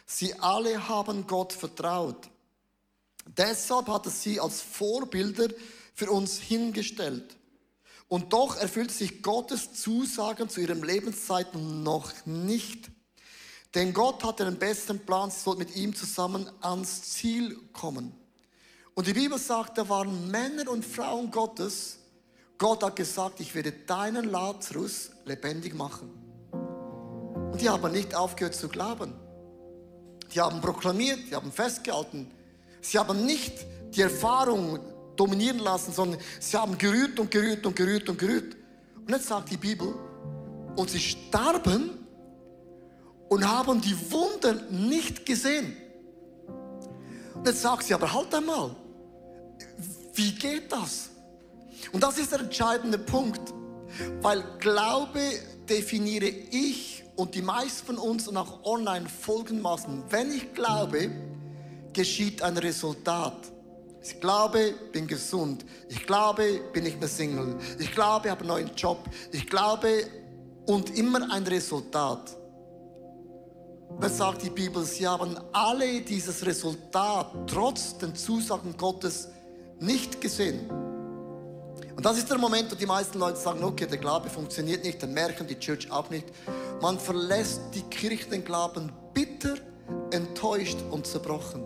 Sie 0.07 0.35
alle 0.41 0.89
haben 0.89 1.27
Gott 1.27 1.53
vertraut 1.53 2.29
Deshalb 3.27 3.89
hat 3.89 4.07
er 4.07 4.13
sie 4.13 4.41
als 4.41 4.61
Vorbilder 4.61 5.49
für 5.95 6.11
uns 6.11 6.39
hingestellt. 6.39 7.37
Und 8.09 8.33
doch 8.33 8.57
erfüllt 8.57 8.91
sich 8.91 9.23
Gottes 9.23 9.73
Zusagen 9.75 10.49
zu 10.49 10.61
ihrem 10.61 10.83
Lebenszeiten 10.83 11.83
noch 11.83 12.13
nicht. 12.27 12.91
Denn 13.75 13.95
Gott 13.95 14.23
hatte 14.23 14.45
den 14.45 14.59
besten 14.59 15.01
Plan, 15.01 15.31
sie 15.31 15.41
sollten 15.41 15.61
mit 15.61 15.77
ihm 15.77 15.95
zusammen 15.95 16.51
ans 16.61 17.03
Ziel 17.03 17.57
kommen. 17.73 18.13
Und 18.95 19.07
die 19.07 19.15
Bibel 19.15 19.39
sagt, 19.39 19.79
da 19.79 19.89
waren 19.89 20.31
Männer 20.31 20.71
und 20.71 20.85
Frauen 20.85 21.31
Gottes. 21.31 21.99
Gott 22.63 22.85
hat 22.85 22.95
gesagt, 22.95 23.41
ich 23.41 23.53
werde 23.57 23.73
deinen 23.73 24.31
Lazarus 24.31 25.11
lebendig 25.25 25.75
machen. 25.75 26.09
Und 27.51 27.61
die 27.61 27.69
haben 27.69 27.91
nicht 27.91 28.15
aufgehört 28.15 28.55
zu 28.55 28.69
glauben. 28.69 29.15
Die 30.33 30.41
haben 30.41 30.61
proklamiert, 30.61 31.19
die 31.29 31.35
haben 31.35 31.51
festgehalten, 31.51 32.31
Sie 32.81 32.99
haben 32.99 33.27
nicht 33.27 33.65
die 33.95 34.03
Erfahrung 34.03 34.79
dominieren 35.17 35.59
lassen, 35.59 35.93
sondern 35.93 36.21
sie 36.41 36.57
haben 36.57 36.77
gerührt 36.79 37.19
und 37.19 37.31
gerührt 37.31 37.65
und 37.65 37.77
gerührt 37.77 38.09
und 38.09 38.19
gerührt. 38.19 38.57
Und 38.97 39.11
jetzt 39.11 39.27
sagt 39.27 39.51
die 39.51 39.57
Bibel, 39.57 39.95
und 40.77 40.89
sie 40.91 41.01
starben 41.01 42.07
und 43.29 43.49
haben 43.49 43.81
die 43.81 43.97
Wunder 44.11 44.55
nicht 44.71 45.27
gesehen. 45.27 45.77
Und 47.35 47.47
jetzt 47.47 47.63
sagt 47.63 47.85
sie, 47.85 47.95
aber 47.95 48.13
halt 48.13 48.33
einmal, 48.35 48.75
wie 50.15 50.33
geht 50.35 50.71
das? 50.71 51.12
Und 51.91 52.03
das 52.03 52.19
ist 52.19 52.33
der 52.33 52.41
entscheidende 52.41 52.99
Punkt, 52.99 53.53
weil 54.21 54.45
Glaube 54.59 55.21
definiere 55.69 56.27
ich 56.27 57.03
und 57.17 57.35
die 57.35 57.43
meisten 57.43 57.87
von 57.87 57.99
uns 57.99 58.29
und 58.29 58.37
auch 58.37 58.65
online 58.65 59.09
folgendermaßen. 59.09 60.05
Wenn 60.09 60.33
ich 60.33 60.55
glaube, 60.55 61.11
geschieht 61.93 62.43
ein 62.43 62.57
Resultat. 62.57 63.37
Ich 64.03 64.21
glaube, 64.21 64.75
bin 64.93 65.07
gesund. 65.07 65.65
Ich 65.89 66.07
glaube, 66.07 66.61
bin 66.73 66.87
ich 66.87 66.99
mehr 66.99 67.09
Single. 67.09 67.57
Ich 67.79 67.93
glaube, 67.93 68.31
habe 68.31 68.41
einen 68.41 68.49
neuen 68.49 68.75
Job. 68.75 68.99
Ich 69.31 69.47
glaube 69.47 70.05
und 70.67 70.97
immer 70.97 71.31
ein 71.33 71.47
Resultat. 71.47 72.37
Was 73.99 74.17
sagt 74.17 74.43
die 74.43 74.51
Bibel? 74.51 74.83
Sie 74.85 75.07
haben 75.07 75.39
alle 75.53 76.01
dieses 76.01 76.45
Resultat 76.45 77.33
trotz 77.47 77.99
den 77.99 78.15
Zusagen 78.15 78.77
Gottes 78.77 79.29
nicht 79.79 80.21
gesehen. 80.21 80.92
Und 81.95 82.05
das 82.05 82.19
ist 82.19 82.31
der 82.31 82.39
Moment, 82.39 82.71
wo 82.71 82.75
die 82.75 82.87
meisten 82.87 83.19
Leute 83.19 83.39
sagen, 83.39 83.63
okay, 83.63 83.87
der 83.87 83.99
Glaube 83.99 84.31
funktioniert 84.31 84.85
nicht, 84.85 85.03
dann 85.03 85.13
merken 85.13 85.47
die 85.47 85.59
Church 85.59 85.91
auch 85.91 86.09
nicht. 86.11 86.27
Man 86.81 86.99
verlässt 86.99 87.61
die 87.75 87.83
Kirche, 87.83 88.31
den 88.31 88.45
Glauben 88.45 88.93
bitter, 89.13 89.55
enttäuscht 90.11 90.79
und 90.91 91.07
zerbrochen. 91.07 91.63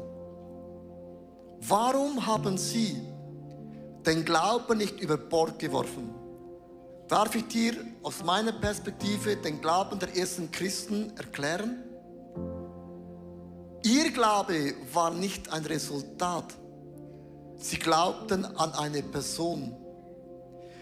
Warum 1.61 2.27
haben 2.27 2.59
sie 2.59 3.01
den 4.05 4.25
Glauben 4.25 4.79
nicht 4.79 5.01
über 5.01 5.17
Bord 5.17 5.59
geworfen? 5.59 6.15
Darf 7.09 7.35
ich 7.37 7.47
dir 7.47 7.75
aus 8.03 8.25
meiner 8.25 8.53
Perspektive 8.53 9.37
den 9.37 9.61
Glauben 9.61 9.99
der 9.99 10.17
ersten 10.17 10.51
Christen 10.51 11.13
erklären? 11.17 11.83
Ihr 13.85 14.11
Glaube 14.11 14.75
war 14.93 15.13
nicht 15.13 15.53
ein 15.53 15.65
Resultat. 15.65 16.55
Sie 17.57 17.79
glaubten 17.79 18.45
an 18.45 18.73
eine 18.73 19.03
Person. 19.03 19.77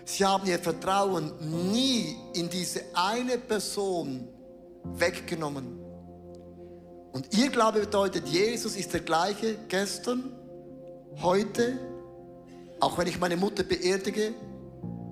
Sie 0.04 0.24
haben 0.24 0.46
ihr 0.46 0.58
Vertrauen 0.58 1.32
nie 1.72 2.16
in 2.34 2.48
diese 2.48 2.82
eine 2.92 3.38
Person 3.38 4.28
weggenommen. 4.84 5.80
Und 7.12 7.32
ihr 7.36 7.48
Glaube 7.48 7.80
bedeutet, 7.80 8.28
Jesus 8.28 8.76
ist 8.76 8.92
der 8.92 9.00
gleiche 9.00 9.56
gestern, 9.68 10.32
heute, 11.22 11.78
auch 12.80 12.98
wenn 12.98 13.06
ich 13.06 13.18
meine 13.18 13.36
Mutter 13.36 13.62
beerdige, 13.62 14.34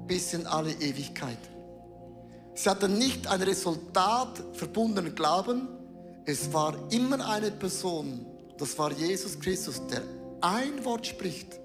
bis 0.06 0.34
in 0.34 0.46
alle 0.46 0.72
Ewigkeit. 0.72 1.38
Sie 2.54 2.68
hatten 2.68 2.98
nicht 2.98 3.26
ein 3.28 3.40
Resultat 3.40 4.42
verbundenen 4.52 5.14
Glauben, 5.14 5.68
es 6.24 6.52
war 6.52 6.74
immer 6.90 7.26
eine 7.26 7.50
Person, 7.50 8.26
das 8.58 8.78
war 8.78 8.92
Jesus 8.92 9.38
Christus, 9.38 9.80
der 9.86 10.02
ein 10.40 10.84
Wort 10.84 11.06
spricht 11.06 11.58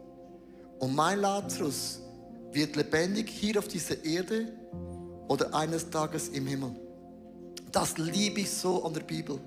und 0.79 0.95
mein 0.95 1.19
Lazarus 1.19 1.99
wird 2.57 2.75
lebendig 2.75 3.29
hier 3.29 3.59
auf 3.59 3.69
dieser 3.69 4.03
Erde 4.03 4.51
oder 5.29 5.53
eines 5.53 5.89
Tages 5.89 6.27
im 6.27 6.45
Himmel. 6.45 6.75
Das 7.71 7.97
liebe 7.97 8.41
ich 8.41 8.51
so 8.51 8.83
an 8.83 8.93
der 8.93 9.01
Bibel 9.01 9.39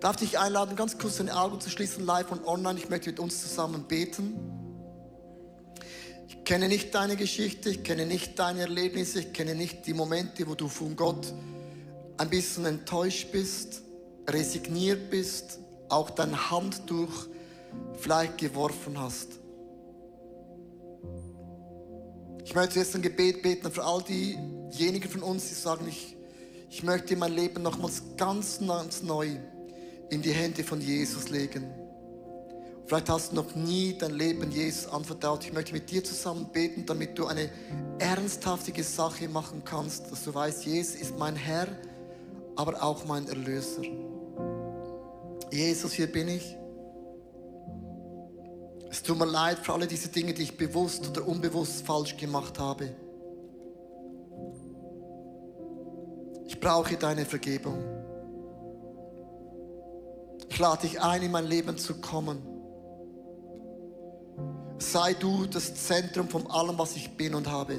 darf 0.00 0.16
dich 0.16 0.38
einladen, 0.38 0.76
ganz 0.76 0.98
kurz 0.98 1.16
deine 1.16 1.36
Augen 1.36 1.60
zu 1.60 1.70
schließen, 1.70 2.04
live 2.04 2.30
und 2.30 2.46
online. 2.46 2.78
Ich 2.78 2.88
möchte 2.88 3.10
mit 3.10 3.20
uns 3.20 3.40
zusammen 3.42 3.84
beten. 3.84 4.38
Ich 6.28 6.44
kenne 6.44 6.68
nicht 6.68 6.94
deine 6.94 7.16
Geschichte, 7.16 7.70
ich 7.70 7.82
kenne 7.82 8.06
nicht 8.06 8.38
deine 8.38 8.60
Erlebnisse, 8.60 9.20
ich 9.20 9.32
kenne 9.32 9.54
nicht 9.54 9.86
die 9.86 9.94
Momente, 9.94 10.46
wo 10.46 10.54
du 10.54 10.68
von 10.68 10.96
Gott 10.96 11.32
ein 12.16 12.30
bisschen 12.30 12.64
enttäuscht 12.64 13.32
bist, 13.32 13.82
resigniert 14.28 15.10
bist, 15.10 15.58
auch 15.88 16.10
dein 16.10 16.50
Handtuch 16.50 17.26
vielleicht 17.98 18.38
geworfen 18.38 18.98
hast. 18.98 19.37
Ich 22.48 22.54
möchte 22.54 22.78
jetzt 22.78 22.94
ein 22.94 23.02
Gebet 23.02 23.42
beten 23.42 23.70
für 23.70 23.84
all 23.84 24.02
diejenigen 24.02 25.10
von 25.10 25.22
uns, 25.22 25.50
die 25.50 25.54
sagen, 25.54 25.86
ich, 25.86 26.16
ich 26.70 26.82
möchte 26.82 27.14
mein 27.14 27.34
Leben 27.34 27.62
nochmals 27.62 28.02
ganz, 28.16 28.60
ganz 28.66 29.02
neu 29.02 29.36
in 30.08 30.22
die 30.22 30.32
Hände 30.32 30.64
von 30.64 30.80
Jesus 30.80 31.28
legen. 31.28 31.70
Vielleicht 32.86 33.10
hast 33.10 33.32
du 33.32 33.36
noch 33.36 33.54
nie 33.54 33.98
dein 33.98 34.14
Leben 34.14 34.50
Jesus 34.50 34.90
anvertraut. 34.90 35.44
Ich 35.44 35.52
möchte 35.52 35.74
mit 35.74 35.90
dir 35.90 36.02
zusammen 36.02 36.48
beten, 36.50 36.86
damit 36.86 37.18
du 37.18 37.26
eine 37.26 37.50
ernsthaftige 37.98 38.82
Sache 38.82 39.28
machen 39.28 39.60
kannst, 39.62 40.10
dass 40.10 40.24
du 40.24 40.32
weißt, 40.32 40.64
Jesus 40.64 40.94
ist 40.94 41.18
mein 41.18 41.36
Herr, 41.36 41.68
aber 42.56 42.82
auch 42.82 43.04
mein 43.04 43.28
Erlöser. 43.28 43.82
Jesus, 45.52 45.92
hier 45.92 46.10
bin 46.10 46.28
ich. 46.28 46.56
Es 48.90 49.02
tut 49.02 49.18
mir 49.18 49.26
leid 49.26 49.58
für 49.58 49.74
alle 49.74 49.86
diese 49.86 50.08
Dinge, 50.08 50.32
die 50.32 50.42
ich 50.42 50.56
bewusst 50.56 51.08
oder 51.08 51.26
unbewusst 51.26 51.86
falsch 51.86 52.16
gemacht 52.16 52.58
habe. 52.58 52.94
Ich 56.46 56.58
brauche 56.58 56.96
deine 56.96 57.26
Vergebung. 57.26 57.84
Ich 60.48 60.58
lade 60.58 60.82
dich 60.82 61.00
ein, 61.00 61.22
in 61.22 61.30
mein 61.30 61.46
Leben 61.46 61.76
zu 61.76 62.00
kommen. 62.00 62.38
Sei 64.78 65.12
du 65.14 65.44
das 65.46 65.74
Zentrum 65.74 66.28
von 66.28 66.46
allem, 66.50 66.78
was 66.78 66.96
ich 66.96 67.16
bin 67.16 67.34
und 67.34 67.50
habe. 67.50 67.74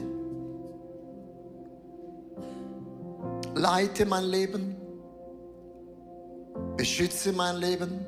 Leite 3.56 4.06
mein 4.06 4.26
Leben. 4.26 4.76
Beschütze 6.78 7.34
mein 7.34 7.58
Leben. 7.58 8.06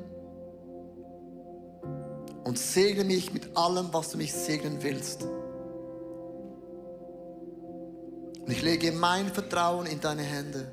Und 2.44 2.58
segne 2.58 3.04
mich 3.04 3.32
mit 3.32 3.56
allem, 3.56 3.88
was 3.92 4.10
du 4.10 4.18
mich 4.18 4.32
segnen 4.32 4.82
willst. 4.82 5.22
Und 8.44 8.50
ich 8.50 8.62
lege 8.62 8.90
mein 8.92 9.28
Vertrauen 9.28 9.86
in 9.86 10.00
deine 10.00 10.22
Hände. 10.22 10.72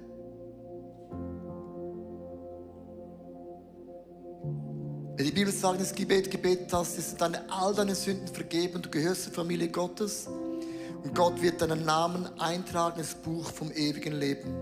Wenn 5.19 5.25
die 5.25 5.31
Bibel 5.33 5.53
sagt, 5.53 5.81
das 5.81 5.93
Gebet 5.93 6.31
gebetet 6.31 6.71
hast, 6.71 6.97
ist 6.97 7.19
deine, 7.19 7.43
all 7.51 7.75
deine 7.75 7.93
Sünden 7.93 8.27
vergeben, 8.29 8.81
du 8.81 8.89
gehörst 8.89 9.25
zur 9.25 9.33
Familie 9.33 9.67
Gottes 9.67 10.27
und 10.27 11.13
Gott 11.13 11.41
wird 11.41 11.61
deinen 11.61 11.83
Namen 11.83 12.27
eintragen 12.39 12.99
ins 12.99 13.15
Buch 13.15 13.45
vom 13.51 13.69
ewigen 13.71 14.13
Leben. 14.13 14.55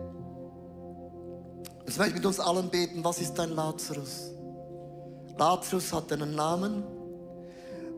Jetzt 1.85 1.99
möchte 1.99 2.09
ich 2.09 2.15
mit 2.15 2.25
uns 2.25 2.39
allen 2.39 2.69
beten, 2.69 3.03
was 3.03 3.21
ist 3.21 3.35
dein 3.35 3.51
Lazarus? 3.51 4.31
Lazarus 5.37 5.93
hat 5.93 6.11
einen 6.11 6.33
Namen, 6.33 6.83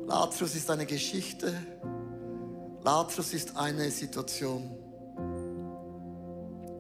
Lazarus 0.10 0.56
ist 0.56 0.70
eine 0.70 0.86
Geschichte, 0.86 1.54
Lazarus 2.84 3.34
ist 3.34 3.56
eine 3.56 3.90
Situation. 3.92 4.70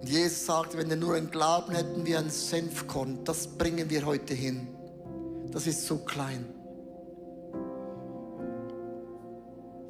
Und 0.01 0.09
Jesus 0.09 0.45
sagt, 0.45 0.77
wenn 0.77 0.89
wir 0.89 0.97
nur 0.97 1.15
einen 1.15 1.31
Glauben 1.31 1.73
hätten 1.73 2.05
wie 2.05 2.17
ein 2.17 2.29
Senfkorn, 2.29 3.23
das 3.23 3.47
bringen 3.47 3.89
wir 3.89 4.05
heute 4.05 4.33
hin 4.33 4.67
das 5.51 5.67
ist 5.67 5.85
so 5.85 5.97
klein. 5.97 6.45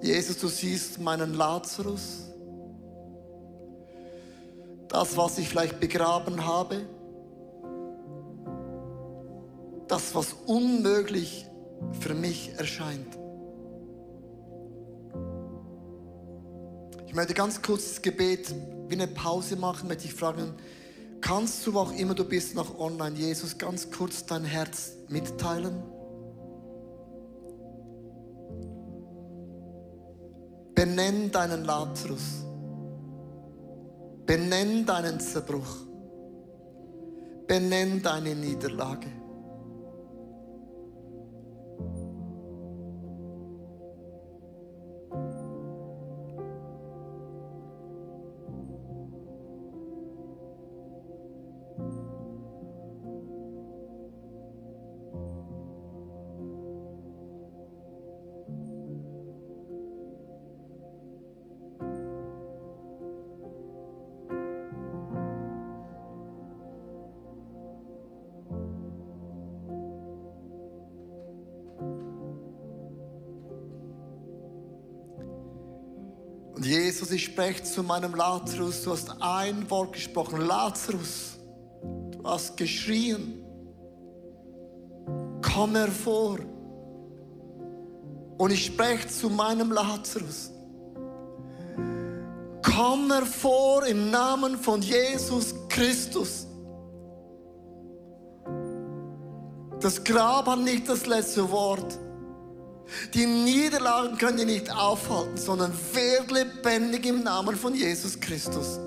Jesus, 0.02 0.38
du 0.38 0.48
siehst 0.48 1.00
meinen 1.00 1.34
Lazarus, 1.34 2.30
das, 4.88 5.18
was 5.18 5.38
ich 5.38 5.50
vielleicht 5.50 5.80
begraben 5.80 6.46
habe, 6.46 6.86
das, 9.88 10.16
was 10.16 10.34
unmöglich 10.46 11.46
für 12.00 12.14
mich 12.14 12.54
erscheint. 12.58 13.18
Ich 17.10 17.16
möchte 17.16 17.34
ganz 17.34 17.60
kurz 17.64 17.90
das 17.90 18.02
Gebet 18.04 18.54
wie 18.88 18.94
eine 18.94 19.08
Pause 19.08 19.56
machen, 19.56 19.88
möchte 19.88 20.06
ich 20.06 20.14
fragen, 20.14 20.54
Kannst 21.22 21.66
du, 21.66 21.74
wo 21.74 21.80
auch 21.80 21.92
immer 21.92 22.14
du 22.14 22.24
bist, 22.24 22.54
noch 22.54 22.80
online, 22.80 23.16
Jesus, 23.18 23.58
ganz 23.58 23.90
kurz 23.90 24.28
dein 24.28 24.46
Herz 24.46 24.94
mitteilen? 25.10 25.82
Benenn 30.76 31.32
deinen 31.32 31.66
Lazarus. 31.66 32.46
Benenn 34.28 34.86
deinen 34.86 35.20
Zerbruch. 35.20 35.78
Benenn 37.48 38.04
deine 38.04 38.36
Niederlage. 38.36 39.08
Jesus, 76.70 77.10
ich 77.10 77.26
spreche 77.26 77.64
zu 77.64 77.82
meinem 77.82 78.14
Lazarus, 78.14 78.84
du 78.84 78.92
hast 78.92 79.10
ein 79.20 79.68
Wort 79.72 79.94
gesprochen, 79.94 80.42
Lazarus, 80.42 81.40
du 82.12 82.24
hast 82.24 82.56
geschrien, 82.58 83.44
komm 85.42 85.76
hervor. 85.76 86.38
Und 88.38 88.52
ich 88.52 88.68
spreche 88.68 89.08
zu 89.08 89.32
meinem 89.32 89.72
Lazarus, 89.72 90.52
komm 92.62 93.12
hervor 93.12 93.88
im 93.88 94.12
Namen 94.12 94.56
von 94.56 94.84
Jesus 94.84 95.56
Christus. 95.70 96.46
Das 99.80 100.04
Grab 100.04 100.46
hat 100.46 100.60
nicht 100.60 100.88
das 100.88 101.08
letzte 101.08 101.50
Wort. 101.50 101.98
Die 103.14 103.26
Niederlagen 103.26 104.18
können 104.18 104.38
dich 104.38 104.46
nicht 104.46 104.72
aufhalten, 104.72 105.38
sondern 105.38 105.72
werd 105.94 106.32
lebendig 106.32 107.06
im 107.06 107.24
Namen 107.24 107.56
von 107.56 107.76
Jesus 107.76 108.20
Christus. 108.20 108.80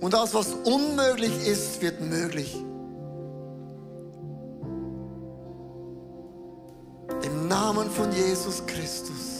Und 0.00 0.14
das, 0.14 0.34
was 0.34 0.54
unmöglich 0.64 1.32
ist, 1.46 1.82
wird 1.82 2.00
möglich. 2.00 2.54
Im 7.22 7.48
Namen 7.48 7.90
von 7.90 8.12
Jesus 8.12 8.64
Christus. 8.66 9.37